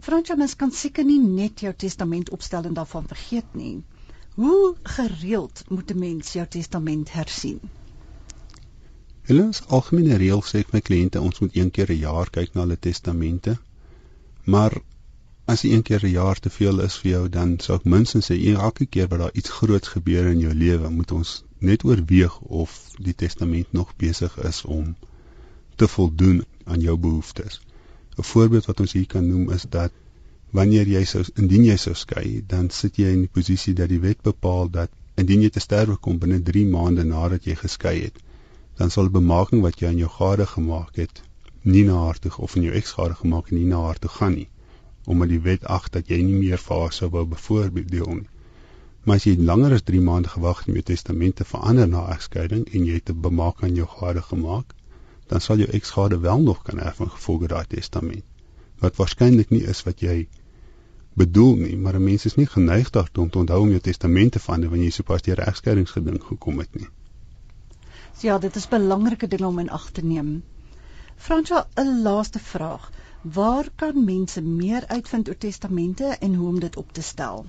Fransja 0.01 0.35
mens 0.37 0.57
kan 0.57 0.71
seker 0.71 1.05
nie 1.05 1.21
net 1.21 1.61
jou 1.61 1.75
testament 1.75 2.31
opstel 2.31 2.64
en 2.64 2.75
daarvan 2.75 3.07
vergeet 3.07 3.55
nie. 3.55 3.83
Hoe 4.38 4.74
gereeld 4.83 5.64
moet 5.68 5.90
'n 5.90 5.98
mens 5.98 6.33
jou 6.33 6.46
testament 6.48 7.12
hersien? 7.12 7.61
Hulle 9.22 9.51
algemene 9.66 10.16
reël 10.16 10.42
sê 10.51 10.61
ek 10.64 10.70
my 10.72 10.81
kliënte 10.88 11.20
ons 11.20 11.40
moet 11.42 11.57
een 11.57 11.70
keer 11.70 11.90
'n 11.90 11.98
jaar 12.03 12.31
kyk 12.37 12.55
na 12.55 12.61
hulle 12.61 12.79
testamente. 12.79 13.57
Maar 14.44 14.79
as 15.44 15.62
een 15.62 15.83
keer 15.83 16.05
'n 16.05 16.14
jaar 16.20 16.38
te 16.40 16.51
veel 16.51 16.81
is 16.87 16.98
vir 17.01 17.11
jou, 17.11 17.29
dan 17.29 17.59
sou 17.59 17.79
ek 17.79 17.85
minstens 17.85 18.31
sê 18.31 18.38
elke 18.55 18.87
keer 18.87 19.09
wat 19.09 19.18
daar 19.18 19.35
iets 19.40 19.51
groots 19.51 19.88
gebeur 19.88 20.27
in 20.27 20.40
jou 20.46 20.55
lewe, 20.55 20.90
moet 20.90 21.11
ons 21.11 21.44
net 21.59 21.85
oorweeg 21.85 22.40
of 22.40 22.90
die 22.98 23.14
testament 23.14 23.72
nog 23.72 23.96
besig 23.96 24.38
is 24.38 24.64
om 24.64 24.96
te 25.77 25.88
voldoen 25.88 26.44
aan 26.64 26.81
jou 26.81 26.96
behoeftes. 26.96 27.61
'n 28.18 28.22
Voorbeeld 28.22 28.64
wat 28.64 28.81
ons 28.81 28.92
hier 28.92 29.07
kan 29.07 29.29
noem 29.29 29.51
is 29.51 29.66
dat 29.68 29.92
wanneer 30.51 30.89
jy 30.89 31.05
sou 31.05 31.25
indien 31.37 31.65
jy 31.65 31.77
sou 31.77 31.95
skei, 31.95 32.43
dan 32.47 32.71
sit 32.71 32.99
jy 32.99 33.13
in 33.17 33.25
die 33.27 33.35
posisie 33.39 33.75
dat 33.75 33.89
die 33.89 34.01
wet 34.01 34.23
bepaal 34.23 34.69
dat 34.69 34.91
indien 35.17 35.43
jy 35.43 35.51
te 35.51 35.61
sterwe 35.61 35.97
kom 35.97 36.19
binne 36.19 36.41
3 36.51 36.67
maande 36.67 37.05
nadat 37.05 37.47
jy 37.47 37.55
geskei 37.55 37.97
het, 38.03 38.19
dan 38.79 38.91
sal 38.91 39.11
bemaking 39.11 39.63
wat 39.63 39.81
jy 39.81 39.89
aan 39.89 39.99
jou 40.05 40.11
gade 40.19 40.47
gemaak 40.47 40.97
het, 40.97 41.23
nie 41.63 41.85
na 41.85 42.05
haar 42.05 42.19
toe 42.19 42.33
of 42.39 42.57
aan 42.57 42.69
jou 42.69 42.75
eksgade 42.81 43.15
gemaak 43.15 43.51
het 43.51 43.59
nie 43.59 43.69
na 43.69 43.83
haar 43.89 43.99
toe 43.99 44.11
gaan 44.21 44.37
nie 44.39 44.49
omdat 45.09 45.31
die 45.33 45.41
wet 45.41 45.63
ag 45.65 45.87
dat 45.93 46.11
jy 46.13 46.19
nie 46.21 46.37
meer 46.37 46.61
vir 46.61 46.83
haar 46.83 46.93
sou 46.93 47.09
wou 47.15 47.25
bevoordeel 47.33 48.11
nie. 48.19 48.29
Maar 49.09 49.21
as 49.21 49.25
jy 49.25 49.39
langer 49.51 49.73
as 49.77 49.85
3 49.89 50.03
maande 50.05 50.29
gewag 50.35 50.59
het 50.61 50.69
om 50.69 50.77
jou 50.77 50.85
testament 50.91 51.39
te 51.39 51.47
verander 51.49 51.89
na 51.89 52.03
egskeiding 52.13 52.67
en 52.69 52.85
jy 52.89 52.99
het 52.99 53.13
'n 53.15 53.23
bemaak 53.27 53.63
aan 53.65 53.79
jou 53.81 53.89
gade 53.95 54.23
gemaak, 54.31 54.75
dan 55.31 55.41
sal 55.41 55.65
jou 55.65 55.71
eksgade 55.79 56.21
wel 56.27 56.45
nog 56.51 56.63
kan 56.63 56.79
erf 56.89 57.01
in 57.01 57.11
gevolge 57.17 57.49
daai 57.49 57.67
testament. 57.67 58.28
Wat 58.79 58.97
waarskynlik 58.97 59.51
nie 59.51 59.62
is 59.62 59.83
wat 59.83 60.01
jy 60.01 60.29
bedoel 61.19 61.55
nie, 61.57 61.77
maar 61.77 61.95
'n 61.95 62.05
mens 62.05 62.25
is 62.25 62.35
nie 62.35 62.47
geneig 62.47 62.91
daartoe 62.91 63.25
om 63.25 63.31
te 63.31 63.38
onthou 63.38 63.61
om 63.61 63.69
jou 63.69 63.81
testament 63.81 64.33
te 64.33 64.38
verander 64.38 64.69
wanneer 64.69 64.87
jy 64.87 64.93
sopas 64.93 65.23
deur 65.23 65.37
regskeidingsgeding 65.37 66.23
gekom 66.23 66.59
het 66.59 66.75
nie. 66.75 66.88
Ja, 68.21 68.38
dit 68.38 68.57
is 68.57 68.69
belangrike 68.69 69.29
ding 69.29 69.45
om 69.45 69.59
in 69.59 69.71
ag 69.71 69.91
te 69.91 70.05
neem. 70.05 70.43
Fransja, 71.17 71.67
'n 71.77 72.03
laaste 72.03 72.38
vraag. 72.38 72.91
Waar 73.23 73.69
kan 73.75 74.05
mense 74.05 74.41
meer 74.41 74.87
uitvind 74.87 75.29
oor 75.29 75.38
testamente 75.38 76.05
en 76.05 76.35
hoe 76.35 76.49
om 76.49 76.61
dit 76.61 76.77
op 76.77 76.93
te 76.93 77.03
stel? 77.03 77.47